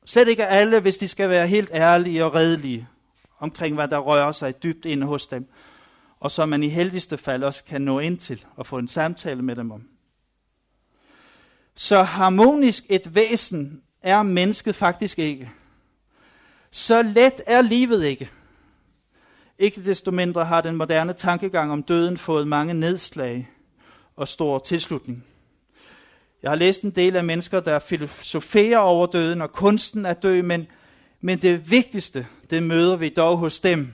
Slet 0.06 0.28
ikke 0.28 0.48
alle, 0.48 0.80
hvis 0.80 0.98
de 0.98 1.08
skal 1.08 1.30
være 1.30 1.48
helt 1.48 1.70
ærlige 1.74 2.26
og 2.26 2.34
redelige 2.34 2.88
omkring, 3.41 3.75
hvad 3.75 3.88
der 3.88 3.97
rører 3.97 4.32
sig 4.32 4.63
dybt 4.63 4.86
inde 4.86 5.08
hos 5.08 5.27
dem, 5.27 5.49
og 6.19 6.32
som 6.32 6.49
man 6.49 6.63
i 6.63 6.67
heldigste 6.67 7.17
fald 7.17 7.43
også 7.43 7.63
kan 7.63 7.82
nå 7.82 7.99
ind 7.99 8.17
til 8.17 8.45
og 8.56 8.67
få 8.67 8.77
en 8.77 8.88
samtale 8.88 9.41
med 9.41 9.56
dem 9.56 9.71
om. 9.71 9.88
Så 11.75 12.04
harmonisk 12.04 12.84
et 12.89 13.15
væsen 13.15 13.82
er 14.01 14.23
mennesket 14.23 14.75
faktisk 14.75 15.19
ikke. 15.19 15.51
Så 16.71 17.01
let 17.01 17.41
er 17.45 17.62
livet 17.62 18.04
ikke. 18.04 18.30
Ikke 19.60 19.84
desto 19.84 20.12
mindre 20.12 20.45
har 20.45 20.62
den 20.62 20.75
moderne 20.75 21.13
tankegang 21.13 21.71
om 21.71 21.84
døden 21.84 22.17
fået 22.17 22.47
mange 22.47 22.73
nedslag 22.73 23.49
og 24.15 24.27
stor 24.27 24.60
tilslutning. 24.60 25.25
Jeg 26.43 26.51
har 26.51 26.56
læst 26.56 26.82
en 26.82 26.91
del 26.91 27.15
af 27.15 27.23
mennesker, 27.23 27.60
der 27.60 27.80
filosoferer 27.80 28.77
over 28.77 29.06
døden 29.06 29.41
og 29.41 29.51
kunsten 29.51 30.06
at 30.06 30.23
dø, 30.23 30.41
men, 30.41 30.67
men 31.21 31.41
det 31.41 31.71
vigtigste, 31.71 32.27
det 32.49 32.63
møder 32.63 32.97
vi 32.97 33.10
dog 33.10 33.38
hos 33.38 33.60
dem, 33.60 33.93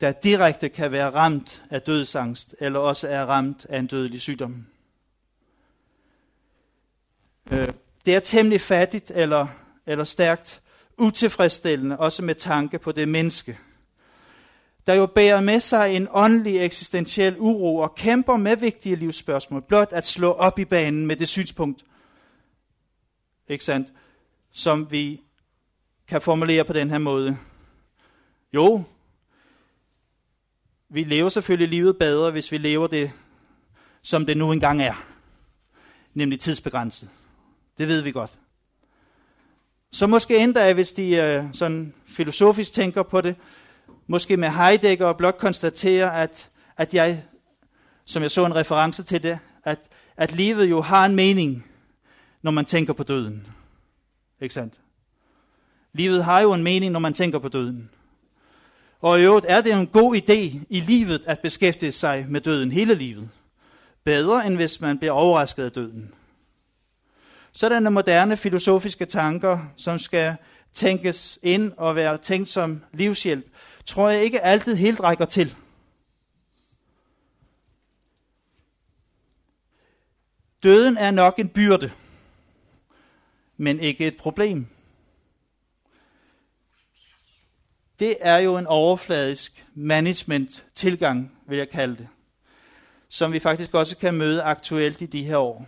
der 0.00 0.12
direkte 0.12 0.68
kan 0.68 0.92
være 0.92 1.10
ramt 1.10 1.62
af 1.70 1.82
dødsangst, 1.82 2.54
eller 2.60 2.78
også 2.78 3.08
er 3.08 3.24
ramt 3.24 3.66
af 3.68 3.78
en 3.78 3.86
dødelig 3.86 4.20
sygdom. 4.20 4.66
Øh, 7.50 7.68
det 8.06 8.14
er 8.14 8.20
temmelig 8.20 8.60
fattigt 8.60 9.12
eller, 9.14 9.46
eller 9.86 10.04
stærkt 10.04 10.62
utilfredsstillende, 10.98 11.98
også 11.98 12.22
med 12.22 12.34
tanke 12.34 12.78
på 12.78 12.92
det 12.92 13.08
menneske, 13.08 13.58
der 14.86 14.94
jo 14.94 15.06
bærer 15.06 15.40
med 15.40 15.60
sig 15.60 15.96
en 15.96 16.08
åndelig 16.10 16.64
eksistentiel 16.64 17.36
uro 17.38 17.76
og 17.76 17.94
kæmper 17.94 18.36
med 18.36 18.56
vigtige 18.56 18.96
livsspørgsmål, 18.96 19.62
blot 19.62 19.92
at 19.92 20.06
slå 20.06 20.30
op 20.30 20.58
i 20.58 20.64
banen 20.64 21.06
med 21.06 21.16
det 21.16 21.28
synspunkt, 21.28 21.84
ikke 23.48 23.64
sandt, 23.64 23.88
som 24.50 24.90
vi 24.90 25.20
kan 26.12 26.22
formulere 26.22 26.64
på 26.64 26.72
den 26.72 26.90
her 26.90 26.98
måde. 26.98 27.38
Jo, 28.54 28.84
vi 30.88 31.04
lever 31.04 31.28
selvfølgelig 31.28 31.68
livet 31.68 31.98
bedre, 31.98 32.30
hvis 32.30 32.52
vi 32.52 32.58
lever 32.58 32.86
det, 32.86 33.12
som 34.02 34.26
det 34.26 34.36
nu 34.36 34.52
engang 34.52 34.82
er, 34.82 35.04
nemlig 36.14 36.40
tidsbegrænset. 36.40 37.10
Det 37.78 37.88
ved 37.88 38.02
vi 38.02 38.12
godt. 38.12 38.32
Så 39.92 40.06
måske 40.06 40.38
endda, 40.38 40.72
hvis 40.72 40.92
de 40.92 41.16
øh, 41.16 41.44
sådan 41.52 41.94
filosofisk 42.06 42.72
tænker 42.72 43.02
på 43.02 43.20
det, 43.20 43.36
måske 44.06 44.36
med 44.36 44.48
Heidegger 44.48 45.06
og 45.06 45.16
blot 45.16 45.38
konstaterer, 45.38 46.10
at, 46.10 46.50
at 46.76 46.94
jeg, 46.94 47.24
som 48.04 48.22
jeg 48.22 48.30
så 48.30 48.46
en 48.46 48.54
reference 48.54 49.02
til 49.02 49.22
det, 49.22 49.38
at, 49.64 49.78
at 50.16 50.32
livet 50.32 50.70
jo 50.70 50.80
har 50.80 51.06
en 51.06 51.14
mening, 51.14 51.66
når 52.42 52.50
man 52.50 52.64
tænker 52.64 52.92
på 52.92 53.02
døden. 53.02 53.46
Ikke 54.40 54.54
sandt? 54.54 54.74
Livet 55.92 56.24
har 56.24 56.40
jo 56.40 56.52
en 56.52 56.62
mening, 56.62 56.92
når 56.92 57.00
man 57.00 57.14
tænker 57.14 57.38
på 57.38 57.48
døden. 57.48 57.90
Og 59.00 59.20
i 59.20 59.22
øvrigt 59.22 59.46
er 59.48 59.60
det 59.60 59.72
en 59.72 59.86
god 59.86 60.16
idé 60.16 60.58
i 60.70 60.80
livet 60.80 61.22
at 61.26 61.38
beskæftige 61.38 61.92
sig 61.92 62.26
med 62.28 62.40
døden 62.40 62.72
hele 62.72 62.94
livet. 62.94 63.28
Bedre 64.04 64.46
end 64.46 64.56
hvis 64.56 64.80
man 64.80 64.98
bliver 64.98 65.12
overrasket 65.12 65.64
af 65.64 65.72
døden. 65.72 66.14
Sådanne 67.52 67.90
moderne 67.90 68.36
filosofiske 68.36 69.06
tanker, 69.06 69.58
som 69.76 69.98
skal 69.98 70.36
tænkes 70.72 71.38
ind 71.42 71.72
og 71.76 71.96
være 71.96 72.18
tænkt 72.18 72.48
som 72.48 72.82
livshjælp, 72.92 73.46
tror 73.86 74.08
jeg 74.08 74.22
ikke 74.22 74.40
altid 74.40 74.74
helt 74.74 75.00
rækker 75.00 75.24
til. 75.24 75.54
Døden 80.62 80.96
er 80.96 81.10
nok 81.10 81.38
en 81.38 81.48
byrde, 81.48 81.92
men 83.56 83.80
ikke 83.80 84.06
et 84.06 84.16
problem. 84.16 84.66
Det 87.98 88.16
er 88.20 88.38
jo 88.38 88.58
en 88.58 88.66
overfladisk 88.66 89.66
management-tilgang, 89.74 91.32
vil 91.48 91.58
jeg 91.58 91.68
kalde 91.68 91.96
det, 91.96 92.08
som 93.08 93.32
vi 93.32 93.40
faktisk 93.40 93.74
også 93.74 93.96
kan 93.96 94.14
møde 94.14 94.42
aktuelt 94.42 95.02
i 95.02 95.06
de 95.06 95.24
her 95.24 95.36
år. 95.36 95.66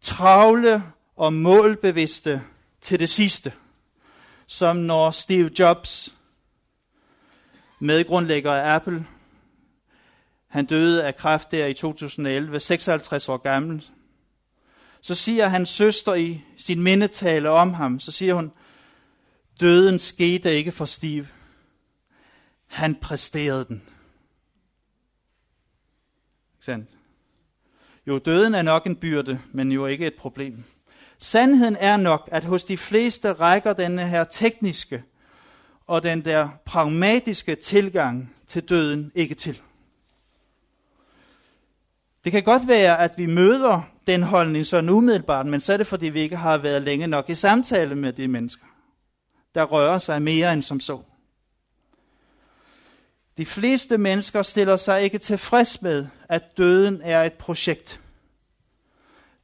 Travle 0.00 0.82
og 1.16 1.32
målbevidste 1.32 2.42
til 2.80 3.00
det 3.00 3.08
sidste, 3.08 3.52
som 4.46 4.76
når 4.76 5.10
Steve 5.10 5.50
Jobs 5.58 6.14
medgrundlægger 7.78 8.52
af 8.52 8.74
Apple. 8.74 9.06
Han 10.48 10.66
døde 10.66 11.04
af 11.04 11.16
kræft 11.16 11.50
der 11.50 11.66
i 11.66 11.74
2011, 11.74 12.60
56 12.60 13.28
år 13.28 13.36
gammel. 13.36 13.84
Så 15.00 15.14
siger 15.14 15.46
hans 15.46 15.68
søster 15.68 16.14
i 16.14 16.40
sin 16.56 16.82
mindetale 16.82 17.50
om 17.50 17.74
ham, 17.74 18.00
så 18.00 18.12
siger 18.12 18.34
hun, 18.34 18.52
døden 19.60 19.98
skete 19.98 20.56
ikke 20.56 20.72
for 20.72 20.84
Steve. 20.84 21.26
Han 22.66 22.94
præsterede 22.94 23.64
den. 23.64 23.82
Sandt. 26.60 26.90
Jo, 28.06 28.18
døden 28.18 28.54
er 28.54 28.62
nok 28.62 28.86
en 28.86 28.96
byrde, 28.96 29.40
men 29.52 29.72
jo 29.72 29.86
ikke 29.86 30.06
et 30.06 30.14
problem. 30.14 30.64
Sandheden 31.18 31.76
er 31.80 31.96
nok, 31.96 32.28
at 32.32 32.44
hos 32.44 32.64
de 32.64 32.76
fleste 32.76 33.32
rækker 33.32 33.72
denne 33.72 34.08
her 34.08 34.24
tekniske 34.24 35.02
og 35.86 36.02
den 36.02 36.24
der 36.24 36.48
pragmatiske 36.64 37.54
tilgang 37.54 38.34
til 38.46 38.62
døden 38.68 39.12
ikke 39.14 39.34
til. 39.34 39.62
Det 42.24 42.32
kan 42.32 42.42
godt 42.42 42.68
være, 42.68 42.98
at 42.98 43.14
vi 43.16 43.26
møder 43.26 43.82
den 44.06 44.22
holdning 44.22 44.66
sådan 44.66 44.90
umiddelbart, 44.90 45.46
men 45.46 45.60
så 45.60 45.72
er 45.72 45.76
det, 45.76 45.86
fordi 45.86 46.08
vi 46.08 46.20
ikke 46.20 46.36
har 46.36 46.58
været 46.58 46.82
længe 46.82 47.06
nok 47.06 47.30
i 47.30 47.34
samtale 47.34 47.94
med 47.94 48.12
de 48.12 48.28
mennesker, 48.28 48.66
der 49.54 49.64
rører 49.64 49.98
sig 49.98 50.22
mere 50.22 50.52
end 50.52 50.62
som 50.62 50.80
så. 50.80 51.02
De 53.36 53.46
fleste 53.46 53.98
mennesker 53.98 54.42
stiller 54.42 54.76
sig 54.76 55.02
ikke 55.02 55.18
tilfreds 55.18 55.82
med, 55.82 56.06
at 56.28 56.56
døden 56.56 57.00
er 57.02 57.22
et 57.22 57.32
projekt, 57.32 58.00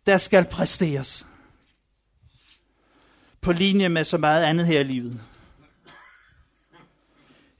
der 0.06 0.18
skal 0.18 0.44
præsteres. 0.44 1.26
på 3.40 3.52
linje 3.52 3.88
med 3.88 4.04
så 4.04 4.18
meget 4.18 4.44
andet 4.44 4.66
her 4.66 4.80
i 4.80 4.84
livet. 4.84 5.20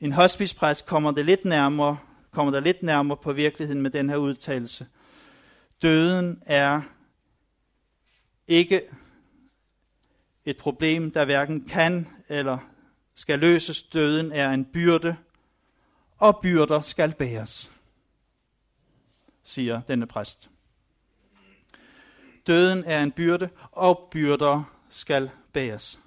En 0.01 0.13
hospicepræst 0.13 0.87
kommer 0.87 1.11
det 1.11 1.27
lidt 1.27 1.45
nærmere, 1.45 1.99
kommer 2.31 2.53
der 2.53 2.61
lidt 2.61 2.83
nærmere 2.83 3.17
på 3.17 3.33
virkeligheden 3.33 3.83
med 3.83 3.91
den 3.91 4.11
her 4.11 4.17
udtalelse. 4.17 4.87
Døden 5.83 6.43
er 6.47 6.83
ikke 8.49 8.83
et 10.45 10.57
problem, 10.57 11.11
der 11.11 11.25
hverken 11.25 11.69
kan 11.69 12.09
eller 12.29 12.59
skal 13.15 13.39
løses. 13.39 13.83
Døden 13.83 14.33
er 14.33 14.51
en 14.51 14.65
byrde, 14.65 15.17
og 16.19 16.41
byrder 16.43 16.81
skal 16.81 17.15
bæres, 17.15 17.71
siger 19.45 19.81
denne 19.81 20.07
præst. 20.07 20.51
Døden 22.47 22.85
er 22.85 23.03
en 23.03 23.13
byrde, 23.13 23.49
og 23.73 24.09
byrder 24.11 24.77
skal 24.91 25.31
bæres. 25.53 26.01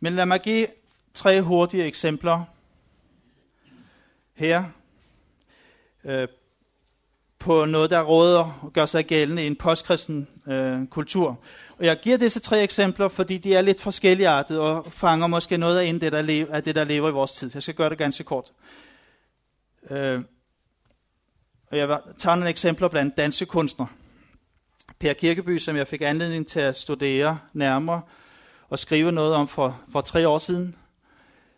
Men 0.00 0.12
lad 0.12 0.26
mig 0.26 0.42
give 0.42 0.66
tre 1.14 1.42
hurtige 1.42 1.84
eksempler 1.84 2.44
her 4.34 4.70
øh, 6.04 6.28
på 7.46 7.64
noget, 7.64 7.90
der 7.90 8.02
råder 8.02 8.58
og 8.62 8.72
gør 8.72 8.86
sig 8.86 9.06
gældende 9.06 9.44
i 9.44 9.46
en 9.46 9.56
postkristen 9.56 10.28
øh, 10.46 10.86
kultur. 10.86 11.38
Og 11.78 11.84
jeg 11.84 12.00
giver 12.02 12.16
disse 12.16 12.40
tre 12.40 12.62
eksempler, 12.62 13.08
fordi 13.08 13.38
de 13.38 13.54
er 13.54 13.60
lidt 13.60 13.80
forskelligartede 13.80 14.60
og 14.60 14.92
fanger 14.92 15.26
måske 15.26 15.58
noget 15.58 15.78
af 15.78 16.00
det, 16.00 16.12
der 16.12 16.22
lever, 16.22 16.54
af 16.54 16.62
det, 16.62 16.74
der 16.74 16.84
lever 16.84 17.08
i 17.08 17.12
vores 17.12 17.32
tid. 17.32 17.50
Jeg 17.54 17.62
skal 17.62 17.74
gøre 17.74 17.90
det 17.90 17.98
ganske 17.98 18.24
kort. 18.24 18.52
Øh, 19.90 20.20
og 21.70 21.78
jeg 21.78 22.00
tager 22.18 22.34
nogle 22.34 22.50
eksempler 22.50 22.88
blandt 22.88 23.16
danske 23.16 23.46
kunstnere. 23.46 23.88
Per 24.98 25.12
Kirkeby, 25.12 25.58
som 25.58 25.76
jeg 25.76 25.86
fik 25.86 26.00
anledning 26.02 26.46
til 26.46 26.60
at 26.60 26.78
studere 26.78 27.38
nærmere 27.52 28.00
og 28.68 28.78
skrive 28.78 29.12
noget 29.12 29.34
om 29.34 29.48
for, 29.48 29.80
for 29.92 30.00
tre 30.00 30.28
år 30.28 30.38
siden, 30.38 30.76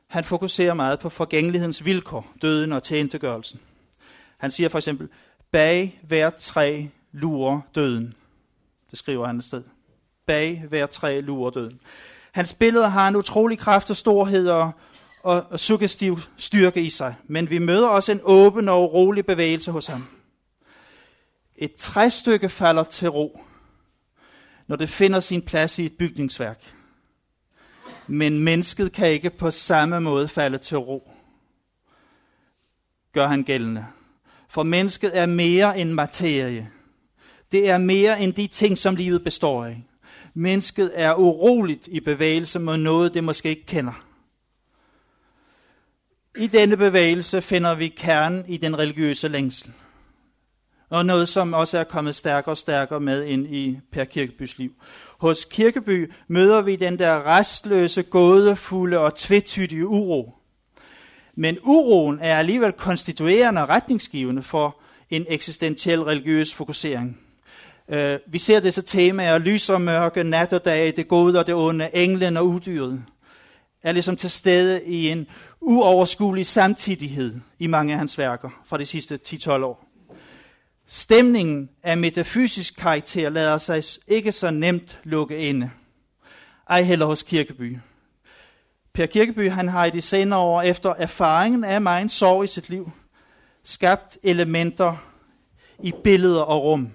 han 0.07 0.24
fokuserer 0.24 0.74
meget 0.74 0.98
på 1.01 1.09
forgængelighedens 1.09 1.85
vilkår, 1.85 2.27
døden 2.42 2.72
og 2.72 2.83
tjentegørelsen. 2.83 3.61
Han 4.38 4.51
siger 4.51 4.68
for 4.68 4.79
eksempel, 4.79 5.09
bag 5.52 6.00
hver 6.02 6.30
træ 6.30 6.87
lurer 7.12 7.61
døden. 7.74 8.14
Det 8.90 8.98
skriver 8.98 9.26
han 9.26 9.38
et 9.38 9.44
sted. 9.44 9.62
Bag 10.26 10.64
hver 10.68 10.87
træ 10.87 11.20
lurer 11.20 11.50
døden. 11.50 11.80
Hans 12.32 12.54
billeder 12.54 12.88
har 12.88 13.08
en 13.08 13.16
utrolig 13.16 13.58
kraft 13.58 13.90
og 13.90 13.96
storhed 13.96 14.48
og, 14.48 14.70
og, 15.22 15.46
og 15.50 15.61
suggestiv 15.61 16.18
styrke 16.37 16.82
i 16.82 16.90
sig, 16.90 17.14
men 17.26 17.50
vi 17.50 17.58
møder 17.58 17.88
også 17.88 18.12
en 18.12 18.20
åben 18.22 18.68
og 18.68 18.82
urolig 18.82 19.26
bevægelse 19.26 19.70
hos 19.70 19.87
ham. 19.87 20.06
Et 21.56 21.74
træstykke 21.74 22.48
falder 22.48 22.84
til 22.84 23.08
ro, 23.08 23.40
når 24.66 24.76
det 24.76 24.88
finder 24.88 25.20
sin 25.20 25.42
plads 25.42 25.78
i 25.78 25.84
et 25.84 25.96
bygningsværk. 25.98 26.74
Men 28.06 28.38
mennesket 28.38 28.92
kan 28.92 29.11
ikke 29.11 29.30
på 29.30 29.50
samme 29.50 30.00
måde 30.00 30.28
falde 30.28 30.58
til 30.58 30.78
ro, 30.78 31.11
gør 33.12 33.26
han 33.26 33.42
gældende. 33.42 33.87
For 34.48 34.62
mennesket 34.62 35.18
er 35.18 35.26
mere 35.26 35.78
end 35.78 35.92
materie. 35.92 36.70
Det 37.52 37.70
er 37.70 37.78
mere 37.78 38.20
end 38.20 38.32
de 38.32 38.46
ting, 38.46 38.78
som 38.78 38.96
livet 38.96 39.24
består 39.24 39.64
af. 39.64 39.84
Mennesket 40.34 40.90
er 40.94 41.14
uroligt 41.14 41.87
i 41.87 42.00
bevægelse 42.00 42.58
mod 42.58 42.76
noget, 42.76 43.14
det 43.14 43.24
måske 43.24 43.48
ikke 43.48 43.66
kender. 43.66 44.04
I 46.38 46.46
denne 46.46 46.76
bevægelse 46.76 47.42
finder 47.42 47.74
vi 47.74 47.88
kernen 47.88 48.44
i 48.48 48.56
den 48.56 48.78
religiøse 48.78 49.28
længsel. 49.28 49.72
Og 50.90 51.06
noget, 51.06 51.28
som 51.28 51.54
også 51.54 51.78
er 51.78 51.84
kommet 51.84 52.16
stærkere 52.16 52.52
og 52.52 52.58
stærkere 52.58 53.00
med 53.00 53.24
ind 53.24 53.54
i 53.54 53.78
Per 53.92 54.04
Kirkebys 54.04 54.58
liv. 54.58 54.72
Hos 55.18 55.44
Kirkeby 55.44 56.12
møder 56.28 56.62
vi 56.62 56.76
den 56.76 56.98
der 56.98 57.26
restløse, 57.26 58.02
gådefulde 58.02 58.98
og 58.98 59.14
tvetydige 59.14 59.87
uro. 59.87 60.38
Men 61.40 61.59
uroen 61.62 62.18
er 62.20 62.38
alligevel 62.38 62.72
konstituerende 62.72 63.62
og 63.62 63.68
retningsgivende 63.68 64.42
for 64.42 64.81
en 65.11 65.27
eksistentiel 65.29 66.03
religiøs 66.03 66.55
fokusering. 66.55 67.18
Uh, 67.88 68.14
vi 68.27 68.38
ser 68.38 68.61
disse 68.61 68.83
temaer, 68.83 69.38
lys 69.38 69.70
og 69.70 69.81
mørke, 69.81 70.24
nat 70.24 70.53
og 70.53 70.64
dag, 70.64 70.96
det 70.96 71.09
gode 71.09 71.38
og 71.38 71.46
det 71.46 71.55
onde, 71.55 71.90
englen 71.94 72.37
og 72.37 72.46
udyret, 72.46 73.05
er 73.83 73.92
ligesom 73.92 74.16
til 74.16 74.31
stede 74.31 74.85
i 74.85 75.09
en 75.09 75.27
uoverskuelig 75.61 76.46
samtidighed 76.46 77.35
i 77.59 77.66
mange 77.66 77.92
af 77.92 77.98
hans 77.98 78.18
værker 78.18 78.62
fra 78.66 78.79
de 78.79 78.87
sidste 78.87 79.18
10-12 79.29 79.51
år. 79.51 79.85
Stemningen 80.88 81.68
af 81.83 81.98
metafysisk 81.98 82.77
karakter 82.77 83.29
lader 83.29 83.59
sig 83.59 83.83
ikke 84.09 84.33
så 84.33 84.51
nemt 84.51 84.98
lukke 85.05 85.38
inde. 85.38 85.70
Ej 86.68 86.83
heller 86.83 87.07
hos 87.07 87.22
Kirkeby. 87.22 87.79
Per 88.98 89.06
Kirkeby 89.06 89.50
han 89.50 89.68
har 89.68 89.84
i 89.84 89.90
de 89.90 90.02
senere 90.02 90.38
år, 90.38 90.62
efter 90.62 90.94
erfaringen 90.94 91.64
af 91.64 91.80
meget 91.80 92.12
sorg 92.12 92.44
i 92.44 92.46
sit 92.46 92.68
liv, 92.68 92.90
skabt 93.64 94.18
elementer 94.22 94.96
i 95.82 95.92
billeder 96.04 96.40
og 96.40 96.62
rum, 96.64 96.92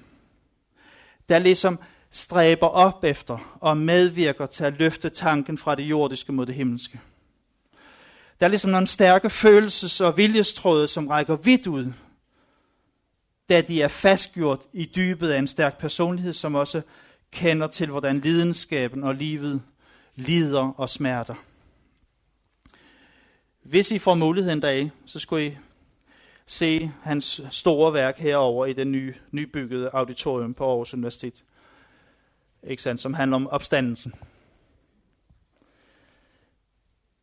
der 1.29 1.39
ligesom 1.39 1.79
stræber 2.11 2.67
op 2.67 3.03
efter 3.03 3.57
og 3.61 3.77
medvirker 3.77 4.45
til 4.45 4.63
at 4.63 4.73
løfte 4.79 5.09
tanken 5.09 5.57
fra 5.57 5.75
det 5.75 5.83
jordiske 5.83 6.31
mod 6.31 6.45
det 6.45 6.55
himmelske. 6.55 6.99
Der 8.39 8.45
er 8.45 8.49
ligesom 8.49 8.71
nogle 8.71 8.87
stærke 8.87 9.29
følelses- 9.29 10.03
og 10.03 10.17
viljestråde, 10.17 10.87
som 10.87 11.07
rækker 11.07 11.35
vidt 11.35 11.67
ud 11.67 11.93
da 13.49 13.61
de 13.61 13.81
er 13.81 13.87
fastgjort 13.87 14.59
i 14.73 14.85
dybet 14.95 15.29
af 15.29 15.39
en 15.39 15.47
stærk 15.47 15.79
personlighed, 15.79 16.33
som 16.33 16.55
også 16.55 16.81
kender 17.31 17.67
til, 17.67 17.89
hvordan 17.89 18.19
lidenskaben 18.19 19.03
og 19.03 19.15
livet 19.15 19.61
lider 20.15 20.73
og 20.77 20.89
smerter. 20.89 21.35
Hvis 23.63 23.91
I 23.91 23.99
får 23.99 24.13
muligheden 24.13 24.59
dag, 24.59 24.91
så 25.05 25.19
skulle 25.19 25.47
I 25.47 25.57
se 26.45 26.91
hans 27.03 27.41
store 27.51 27.93
værk 27.93 28.17
herover 28.17 28.65
i 28.65 28.73
det 28.73 28.87
nye, 28.87 29.13
nybyggede 29.31 29.89
auditorium 29.93 30.53
på 30.53 30.69
Aarhus 30.69 30.93
Universitet, 30.93 31.43
ikke 32.63 32.81
sandt, 32.81 33.01
som 33.01 33.13
handler 33.13 33.35
om 33.35 33.47
opstandelsen. 33.47 34.13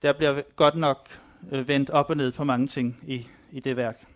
Der 0.03 0.13
bliver 0.13 0.43
godt 0.57 0.75
nok 0.75 1.09
øh, 1.53 1.69
vendt 1.69 1.91
op 1.91 2.11
og 2.11 2.17
ned 2.17 2.33
på 2.33 2.45
mange 2.45 2.67
ting 2.67 2.99
i, 3.07 3.27
i 3.53 3.61
det 3.61 3.77
værk. 3.77 4.07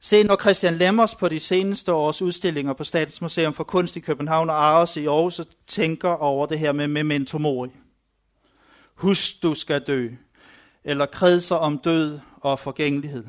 Se, 0.00 0.22
når 0.22 0.36
Christian 0.36 0.74
Lemmers 0.74 1.14
på 1.14 1.28
de 1.28 1.40
seneste 1.40 1.92
års 1.92 2.22
udstillinger 2.22 2.72
på 2.72 2.84
Statens 2.84 3.20
Museum 3.22 3.54
for 3.54 3.64
Kunst 3.64 3.96
i 3.96 4.00
København 4.00 4.50
og 4.50 4.56
Aarhus 4.56 4.96
i 4.96 5.06
Aarhus 5.06 5.40
tænker 5.66 6.08
over 6.08 6.46
det 6.46 6.58
her 6.58 6.72
med 6.72 6.88
memento 6.88 7.38
mori. 7.38 7.70
Husk, 8.94 9.42
du 9.42 9.54
skal 9.54 9.80
dø. 9.80 10.10
Eller 10.84 11.06
kredser 11.06 11.56
om 11.56 11.78
død 11.78 12.20
og 12.40 12.58
forgængelighed. 12.58 13.24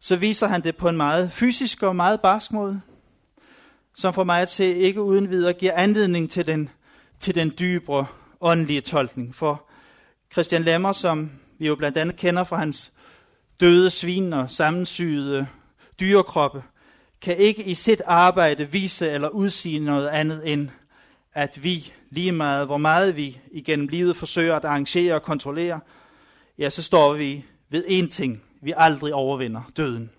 Så 0.00 0.16
viser 0.16 0.46
han 0.46 0.62
det 0.62 0.76
på 0.76 0.88
en 0.88 0.96
meget 0.96 1.32
fysisk 1.32 1.82
og 1.82 1.96
meget 1.96 2.20
barsk 2.20 2.52
måde, 2.52 2.80
som 3.94 4.14
for 4.14 4.24
mig 4.24 4.42
at 4.42 4.50
se 4.50 4.74
ikke 4.74 5.02
uden 5.02 5.30
videre 5.30 5.52
giver 5.52 5.72
anledning 5.72 6.30
til 6.30 6.46
den, 6.46 6.68
til 7.20 7.34
den 7.34 7.52
dybere 7.58 8.06
åndelige 8.40 8.80
tolkning. 8.80 9.34
For 9.34 9.68
Christian 10.32 10.62
Lemmer, 10.62 10.92
som 10.92 11.30
vi 11.58 11.66
jo 11.66 11.74
blandt 11.74 11.98
andet 11.98 12.16
kender 12.16 12.44
fra 12.44 12.56
hans 12.56 12.92
døde 13.60 13.90
svin 13.90 14.32
og 14.32 14.50
sammensyede 14.50 15.46
dyrekroppe, 16.00 16.62
kan 17.20 17.36
ikke 17.36 17.64
i 17.64 17.74
sit 17.74 18.02
arbejde 18.06 18.70
vise 18.70 19.10
eller 19.10 19.28
udsige 19.28 19.80
noget 19.80 20.08
andet 20.08 20.52
end, 20.52 20.68
at 21.34 21.64
vi, 21.64 21.92
lige 22.12 22.32
meget 22.32 22.66
hvor 22.66 22.76
meget 22.76 23.16
vi 23.16 23.40
igennem 23.52 23.88
livet 23.88 24.16
forsøger 24.16 24.56
at 24.56 24.64
arrangere 24.64 25.14
og 25.14 25.22
kontrollere, 25.22 25.80
ja, 26.58 26.70
så 26.70 26.82
står 26.82 27.14
vi 27.14 27.44
ved 27.68 27.84
én 27.84 28.08
ting, 28.08 28.42
vi 28.60 28.72
aldrig 28.76 29.14
overvinder, 29.14 29.62
døden. 29.76 30.10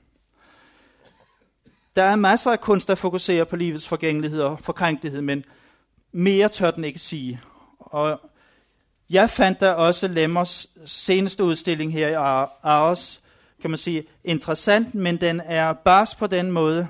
Der 1.95 2.03
er 2.03 2.15
masser 2.15 2.51
af 2.51 2.61
kunst, 2.61 2.87
der 2.87 2.95
fokuserer 2.95 3.43
på 3.43 3.55
livets 3.55 3.87
forgængelighed 3.87 4.41
og 4.41 4.59
forkrænkelighed, 4.59 5.21
men 5.21 5.45
mere 6.11 6.49
tør 6.49 6.71
den 6.71 6.83
ikke 6.83 6.99
sige. 6.99 7.41
Og 7.79 8.21
jeg 9.09 9.29
fandt 9.29 9.59
der 9.59 9.71
også 9.71 10.07
Lemmers 10.07 10.67
seneste 10.85 11.43
udstilling 11.43 11.93
her 11.93 12.07
i 12.07 12.13
Aarhus, 12.13 13.19
kan 13.61 13.69
man 13.69 13.79
sige, 13.79 14.03
interessant, 14.23 14.95
men 14.95 15.17
den 15.21 15.41
er 15.45 15.73
bars 15.73 16.15
på 16.15 16.27
den 16.27 16.51
måde, 16.51 16.87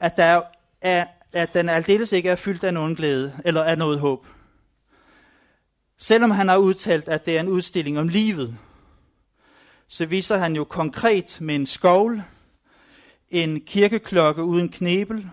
at, 0.00 0.16
der 0.16 0.42
er, 0.80 1.04
at 1.32 1.54
den 1.54 1.68
aldeles 1.68 2.12
ikke 2.12 2.28
er 2.28 2.36
fyldt 2.36 2.64
af 2.64 2.74
nogen 2.74 2.94
glæde 2.94 3.32
eller 3.44 3.62
af 3.62 3.78
noget 3.78 4.00
håb. 4.00 4.26
Selvom 5.98 6.30
han 6.30 6.48
har 6.48 6.56
udtalt, 6.56 7.08
at 7.08 7.26
det 7.26 7.36
er 7.36 7.40
en 7.40 7.48
udstilling 7.48 7.98
om 7.98 8.08
livet, 8.08 8.58
så 9.88 10.06
viser 10.06 10.36
han 10.36 10.56
jo 10.56 10.64
konkret 10.64 11.38
med 11.40 11.54
en 11.54 11.66
skovl, 11.66 12.22
en 13.28 13.60
kirkeklokke 13.60 14.42
uden 14.42 14.68
knebel, 14.68 15.30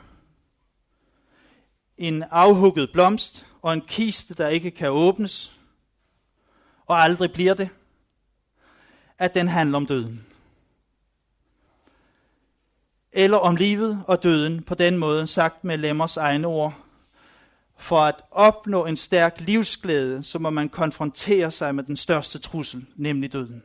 en 1.98 2.24
afhugget 2.24 2.90
blomst 2.94 3.46
og 3.62 3.74
en 3.74 3.82
kiste, 3.82 4.34
der 4.34 4.48
ikke 4.48 4.72
kan 4.72 4.92
åbnes, 4.92 5.58
og 6.86 7.00
aldrig 7.00 7.32
bliver 7.34 7.54
det, 7.54 7.70
at 9.18 9.36
den 9.36 9.48
handler 9.48 9.78
om 9.78 9.86
døden. 9.86 10.26
eller 13.12 13.38
om 13.38 13.56
livet 13.56 14.04
og 14.08 14.24
døden, 14.24 14.64
på 14.64 14.76
den 14.76 14.98
måde 14.98 15.28
sagt 15.28 15.64
med 15.64 15.78
Lemmers 15.78 16.18
egne 16.18 16.48
ord. 16.48 16.81
For 17.82 18.00
at 18.00 18.16
opnå 18.32 18.86
en 18.86 18.98
stærk 18.98 19.42
livsglæde, 19.42 20.24
så 20.24 20.40
må 20.40 20.50
man 20.50 20.70
konfrontere 20.70 21.52
sig 21.52 21.76
med 21.76 21.84
den 21.84 21.98
største 21.98 22.40
trussel, 22.40 22.86
nemlig 22.96 23.34
døden. 23.34 23.64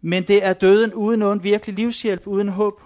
Men 0.00 0.22
det 0.22 0.44
er 0.44 0.52
døden 0.52 0.94
uden 0.94 1.20
nogen 1.20 1.42
virkelig 1.42 1.74
livshjælp, 1.74 2.26
uden 2.26 2.48
håb. 2.48 2.80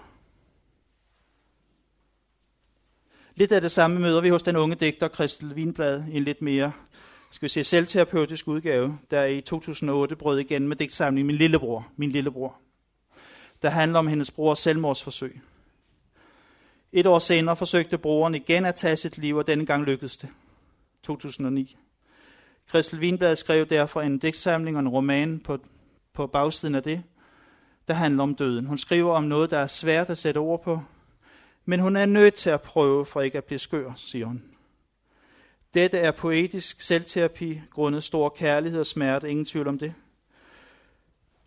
Lidt 3.35 3.51
af 3.51 3.61
det 3.61 3.71
samme 3.71 3.99
møder 3.99 4.21
vi 4.21 4.29
hos 4.29 4.43
den 4.43 4.55
unge 4.55 4.75
digter 4.75 5.07
Christel 5.07 5.53
Winblad 5.53 6.03
i 6.11 6.17
en 6.17 6.23
lidt 6.23 6.41
mere 6.41 6.71
skal 7.31 7.43
vi 7.43 7.49
se, 7.49 7.63
selvterapeutisk 7.63 8.47
udgave, 8.47 8.99
der 9.11 9.25
i 9.25 9.41
2008 9.41 10.15
brød 10.15 10.39
igen 10.39 10.67
med 10.67 10.75
digtsamlingen 10.75 11.27
Min 11.27 11.35
Lillebror, 11.35 11.87
Min 11.95 12.11
Lillebror, 12.11 12.55
der 13.61 13.69
handler 13.69 13.99
om 13.99 14.07
hendes 14.07 14.31
brors 14.31 14.59
selvmordsforsøg. 14.59 15.41
Et 16.91 17.07
år 17.07 17.19
senere 17.19 17.55
forsøgte 17.55 17.97
broren 17.97 18.35
igen 18.35 18.65
at 18.65 18.75
tage 18.75 18.97
sit 18.97 19.17
liv, 19.17 19.35
og 19.35 19.47
denne 19.47 19.65
gang 19.65 19.83
lykkedes 19.83 20.17
det. 20.17 20.29
2009. 21.03 21.77
Christel 22.69 22.99
Winblad 22.99 23.35
skrev 23.35 23.65
derfor 23.65 24.01
en 24.01 24.17
digtsamling 24.17 24.77
og 24.77 24.81
en 24.81 24.89
roman 24.89 25.39
på, 25.39 25.59
på 26.13 26.27
bagsiden 26.27 26.75
af 26.75 26.83
det, 26.83 27.03
der 27.87 27.93
handler 27.93 28.23
om 28.23 28.35
døden. 28.35 28.65
Hun 28.65 28.77
skriver 28.77 29.13
om 29.13 29.23
noget, 29.23 29.49
der 29.49 29.57
er 29.57 29.67
svært 29.67 30.09
at 30.09 30.17
sætte 30.17 30.37
ord 30.37 30.63
på, 30.63 30.81
men 31.65 31.79
hun 31.79 31.95
er 31.95 32.05
nødt 32.05 32.33
til 32.33 32.49
at 32.49 32.61
prøve 32.61 33.05
for 33.05 33.21
ikke 33.21 33.37
at 33.37 33.43
blive 33.43 33.59
skør, 33.59 33.93
siger 33.95 34.25
hun. 34.25 34.43
Dette 35.73 35.97
er 35.97 36.11
poetisk 36.11 36.81
selvterapi, 36.81 37.61
grundet 37.71 38.03
stor 38.03 38.29
kærlighed 38.29 38.79
og 38.79 38.85
smerte, 38.85 39.29
ingen 39.29 39.45
tvivl 39.45 39.67
om 39.67 39.79
det. 39.79 39.93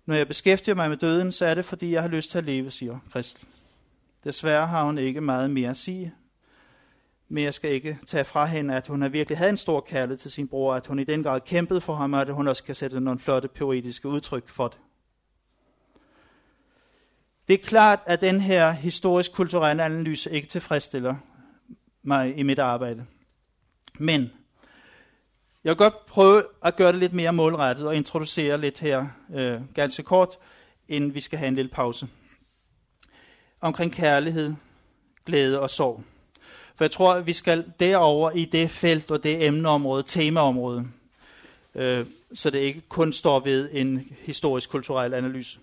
Når 0.06 0.14
jeg 0.14 0.28
beskæftiger 0.28 0.74
mig 0.74 0.88
med 0.88 0.96
døden, 0.96 1.32
så 1.32 1.46
er 1.46 1.54
det, 1.54 1.64
fordi 1.64 1.92
jeg 1.92 2.02
har 2.02 2.08
lyst 2.08 2.30
til 2.30 2.38
at 2.38 2.44
leve, 2.44 2.70
siger 2.70 2.98
Kristel. 3.12 3.46
Desværre 4.24 4.66
har 4.66 4.84
hun 4.84 4.98
ikke 4.98 5.20
meget 5.20 5.50
mere 5.50 5.70
at 5.70 5.76
sige, 5.76 6.14
men 7.28 7.44
jeg 7.44 7.54
skal 7.54 7.70
ikke 7.72 7.98
tage 8.06 8.24
fra 8.24 8.44
hende, 8.44 8.74
at 8.74 8.86
hun 8.86 9.02
har 9.02 9.08
virkelig 9.08 9.38
havde 9.38 9.50
en 9.50 9.56
stor 9.56 9.80
kærlighed 9.80 10.18
til 10.18 10.30
sin 10.30 10.48
bror, 10.48 10.74
at 10.74 10.86
hun 10.86 10.98
i 10.98 11.04
den 11.04 11.22
grad 11.22 11.40
kæmpede 11.40 11.80
for 11.80 11.94
ham, 11.94 12.12
og 12.12 12.20
at 12.20 12.34
hun 12.34 12.48
også 12.48 12.64
kan 12.64 12.74
sætte 12.74 13.00
nogle 13.00 13.20
flotte 13.20 13.48
poetiske 13.48 14.08
udtryk 14.08 14.48
for 14.48 14.68
det. 14.68 14.78
Det 17.48 17.54
er 17.54 17.64
klart, 17.64 18.00
at 18.06 18.20
den 18.20 18.40
her 18.40 18.70
historisk-kulturelle 18.70 19.82
analyse 19.82 20.30
ikke 20.30 20.48
tilfredsstiller 20.48 21.14
mig 22.02 22.38
i 22.38 22.42
mit 22.42 22.58
arbejde. 22.58 23.06
Men 23.98 24.20
jeg 25.64 25.70
vil 25.70 25.76
godt 25.76 26.06
prøve 26.06 26.44
at 26.64 26.76
gøre 26.76 26.92
det 26.92 27.00
lidt 27.00 27.12
mere 27.12 27.32
målrettet 27.32 27.86
og 27.86 27.96
introducere 27.96 28.60
lidt 28.60 28.80
her 28.80 29.06
øh, 29.34 29.60
ganske 29.74 30.02
kort, 30.02 30.38
inden 30.88 31.14
vi 31.14 31.20
skal 31.20 31.38
have 31.38 31.48
en 31.48 31.54
lille 31.54 31.70
pause. 31.70 32.08
Omkring 33.62 33.92
kærlighed, 33.92 34.54
glæde 35.26 35.60
og 35.60 35.70
sorg. 35.70 36.04
For 36.74 36.84
jeg 36.84 36.90
tror, 36.90 37.14
at 37.14 37.26
vi 37.26 37.32
skal 37.32 37.72
derover 37.80 38.30
i 38.30 38.44
det 38.44 38.70
felt 38.70 39.10
og 39.10 39.22
det 39.22 39.46
emneområde, 39.46 40.02
temaområde, 40.02 40.88
øh, 41.74 42.06
så 42.34 42.50
det 42.50 42.58
ikke 42.58 42.80
kun 42.88 43.12
står 43.12 43.40
ved 43.40 43.68
en 43.72 44.08
historisk-kulturel 44.20 45.14
analyse. 45.14 45.58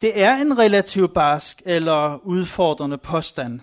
Det 0.00 0.22
er 0.22 0.36
en 0.36 0.58
relativt 0.58 1.14
barsk 1.14 1.62
eller 1.66 2.26
udfordrende 2.26 2.98
påstand, 2.98 3.60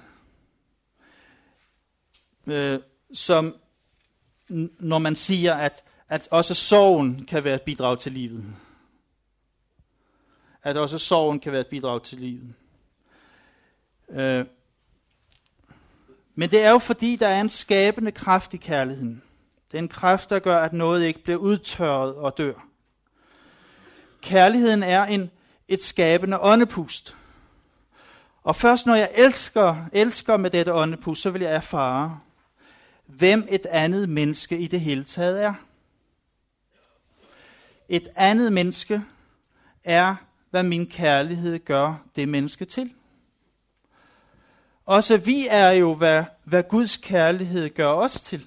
øh, 2.47 2.79
som 3.13 3.55
når 4.79 4.97
man 4.97 5.15
siger, 5.15 5.53
at, 5.53 5.83
at 6.09 6.27
også 6.31 6.53
sorgen 6.53 7.25
kan 7.25 7.43
være 7.43 7.55
et 7.55 7.61
bidrag 7.61 7.99
til 7.99 8.11
livet. 8.11 8.45
At 10.66 10.78
også 10.78 10.97
sorgen 10.97 11.39
kan 11.39 11.51
være 11.51 11.61
et 11.61 11.68
bidrag 11.68 12.03
til 12.03 12.18
livet. 12.18 12.53
Øh, 14.09 14.45
men 16.36 16.51
det 16.51 16.63
er 16.63 16.72
jo 16.72 16.80
fordi, 16.80 17.16
der 17.16 17.28
er 17.28 17.41
en 17.41 17.49
skabende 17.49 18.11
kraft 18.11 18.53
i 18.53 18.57
kærligheden. 18.57 19.22
Det 19.72 19.78
er 19.78 19.82
en 19.82 19.89
kraft, 19.89 20.30
der 20.30 20.39
gør, 20.39 20.57
at 20.57 20.74
noget 20.74 21.05
ikke 21.05 21.24
bliver 21.24 21.38
udtørret 21.38 22.16
og 22.16 22.38
dør. 22.38 22.53
Kærligheden 24.22 24.84
er 24.84 25.05
en, 25.05 25.32
et 25.68 25.84
skabende 25.84 26.39
åndepust. 26.39 27.16
Og 28.43 28.55
først 28.55 28.86
når 28.86 28.95
jeg 28.95 29.11
elsker, 29.16 29.86
elsker 29.93 30.38
med 30.38 30.49
dette 30.49 30.74
åndepust, 30.74 31.22
så 31.22 31.30
vil 31.30 31.41
jeg 31.41 31.55
erfare, 31.55 32.20
hvem 33.05 33.47
et 33.49 33.66
andet 33.66 34.09
menneske 34.09 34.57
i 34.57 34.68
det 34.68 34.82
hele 34.82 35.03
taget 35.03 35.43
er. 35.43 35.53
Et 37.89 38.07
andet 38.16 38.53
menneske 38.53 39.01
er, 39.84 40.16
hvad 40.56 40.64
min 40.64 40.88
kærlighed 40.88 41.66
gør 41.66 42.03
det 42.16 42.30
menneske 42.30 42.66
til. 42.66 42.93
Også 44.86 45.18
vi 45.18 45.47
er 45.49 45.72
jo, 45.72 45.95
hvad, 45.95 46.24
hvad 46.43 46.64
Guds 46.64 46.97
kærlighed 46.97 47.70
gør 47.70 47.88
os 47.88 48.22
til. 48.22 48.39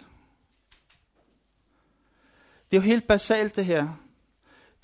Det 2.71 2.77
er 2.77 2.81
jo 2.81 2.81
helt 2.81 3.09
basalt 3.09 3.57
det 3.57 3.65
her. 3.65 3.89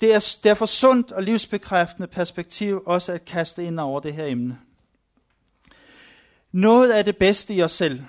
Det 0.01 0.15
er 0.15 0.37
derfor 0.43 0.65
sundt 0.65 1.11
og 1.11 1.23
livsbekræftende 1.23 2.07
perspektiv 2.07 2.83
også 2.85 3.13
at 3.13 3.25
kaste 3.25 3.63
ind 3.63 3.79
over 3.79 3.99
det 3.99 4.13
her 4.13 4.25
emne. 4.25 4.59
Noget 6.51 6.91
af 6.91 7.05
det 7.05 7.17
bedste 7.17 7.53
i 7.53 7.63
os 7.63 7.71
selv, 7.71 8.03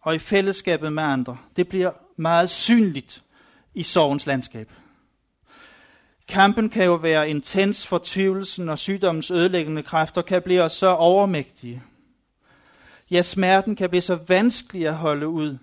og 0.00 0.14
i 0.14 0.18
fællesskabet 0.18 0.92
med 0.92 1.02
andre, 1.02 1.38
det 1.56 1.68
bliver 1.68 1.92
meget 2.16 2.50
synligt 2.50 3.22
i 3.74 3.82
sorgens 3.82 4.26
landskab. 4.26 4.70
Kampen 6.28 6.70
kan 6.70 6.84
jo 6.84 6.94
være 6.94 7.30
intens, 7.30 7.86
fortvivlelsen 7.86 8.68
og 8.68 8.78
sygdommens 8.78 9.30
ødelæggende 9.30 9.82
kræfter 9.82 10.22
kan 10.22 10.42
blive 10.42 10.70
så 10.70 10.86
overmægtige. 10.86 11.82
Ja, 13.10 13.22
smerten 13.22 13.76
kan 13.76 13.90
blive 13.90 14.02
så 14.02 14.18
vanskelig 14.28 14.86
at 14.86 14.96
holde 14.96 15.28
ud. 15.28 15.58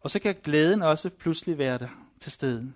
Og 0.00 0.10
så 0.10 0.18
kan 0.18 0.36
glæden 0.44 0.82
også 0.82 1.10
pludselig 1.10 1.58
være 1.58 1.78
der 1.78 1.88
til 2.20 2.32
stede. 2.32 2.72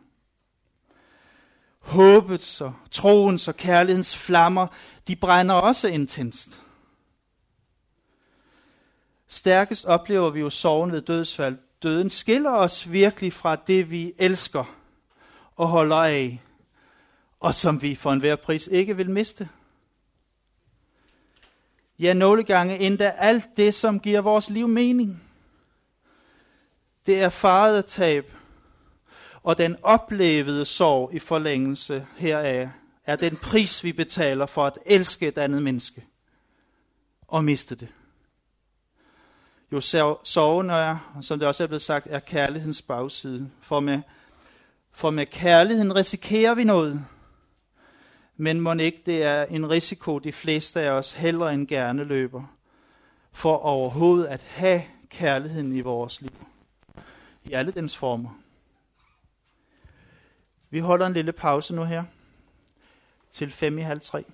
Håbets 1.78 2.60
og 2.60 2.74
troens 2.90 3.48
og 3.48 3.56
kærlighedens 3.56 4.16
flammer, 4.16 4.66
de 5.08 5.16
brænder 5.16 5.54
også 5.54 5.88
intenst. 5.88 6.62
Stærkest 9.28 9.84
oplever 9.84 10.30
vi 10.30 10.40
jo 10.40 10.50
sorgen 10.50 10.92
ved 10.92 11.02
dødsfald. 11.02 11.58
Døden 11.82 12.10
skiller 12.10 12.50
os 12.50 12.92
virkelig 12.92 13.32
fra 13.32 13.56
det, 13.56 13.90
vi 13.90 14.12
elsker 14.18 14.74
og 15.56 15.68
holder 15.68 15.96
af, 15.96 16.40
og 17.42 17.54
som 17.54 17.82
vi 17.82 17.94
for 17.94 18.12
enhver 18.12 18.36
pris 18.36 18.66
ikke 18.66 18.96
vil 18.96 19.10
miste. 19.10 19.48
Ja, 21.98 22.12
nogle 22.12 22.44
gange 22.44 22.78
endda 22.78 23.14
alt 23.18 23.44
det, 23.56 23.74
som 23.74 24.00
giver 24.00 24.20
vores 24.20 24.50
liv 24.50 24.68
mening. 24.68 25.22
Det 27.06 27.22
er 27.22 27.28
faret 27.28 27.86
tab, 27.86 28.32
og 29.42 29.58
den 29.58 29.76
oplevede 29.82 30.64
sorg 30.64 31.14
i 31.14 31.18
forlængelse 31.18 32.06
heraf 32.16 32.68
er 33.04 33.16
den 33.16 33.36
pris, 33.36 33.84
vi 33.84 33.92
betaler 33.92 34.46
for 34.46 34.66
at 34.66 34.78
elske 34.86 35.28
et 35.28 35.38
andet 35.38 35.62
menneske 35.62 36.04
og 37.28 37.44
miste 37.44 37.74
det. 37.74 37.88
Jo 39.72 39.80
sorgen 40.24 40.70
er, 40.70 41.18
som 41.22 41.38
det 41.38 41.48
også 41.48 41.62
er 41.62 41.66
blevet 41.66 41.82
sagt, 41.82 42.06
er 42.10 42.18
kærlighedens 42.18 42.82
bagside. 42.82 43.50
For 43.62 43.80
med, 43.80 44.00
for 44.92 45.10
med 45.10 45.26
kærligheden 45.26 45.94
risikerer 45.94 46.54
vi 46.54 46.64
noget. 46.64 47.04
Men 48.36 48.60
må 48.60 48.74
ikke 48.74 49.02
det 49.06 49.22
er 49.22 49.44
en 49.44 49.70
risiko, 49.70 50.18
de 50.18 50.32
fleste 50.32 50.80
af 50.80 50.90
os 50.90 51.12
hellere 51.12 51.54
end 51.54 51.66
gerne 51.66 52.04
løber, 52.04 52.56
for 53.32 53.56
overhovedet 53.56 54.26
at 54.26 54.42
have 54.42 54.82
kærligheden 55.08 55.72
i 55.76 55.80
vores 55.80 56.20
liv. 56.20 56.46
I 57.44 57.52
alle 57.52 57.72
dens 57.72 57.96
former. 57.96 58.38
Vi 60.70 60.78
holder 60.78 61.06
en 61.06 61.12
lille 61.12 61.32
pause 61.32 61.74
nu 61.74 61.84
her 61.84 62.04
til 63.30 63.50
fem 63.50 63.78
i 63.78 63.82
halv 63.82 64.00
tre. 64.00 64.24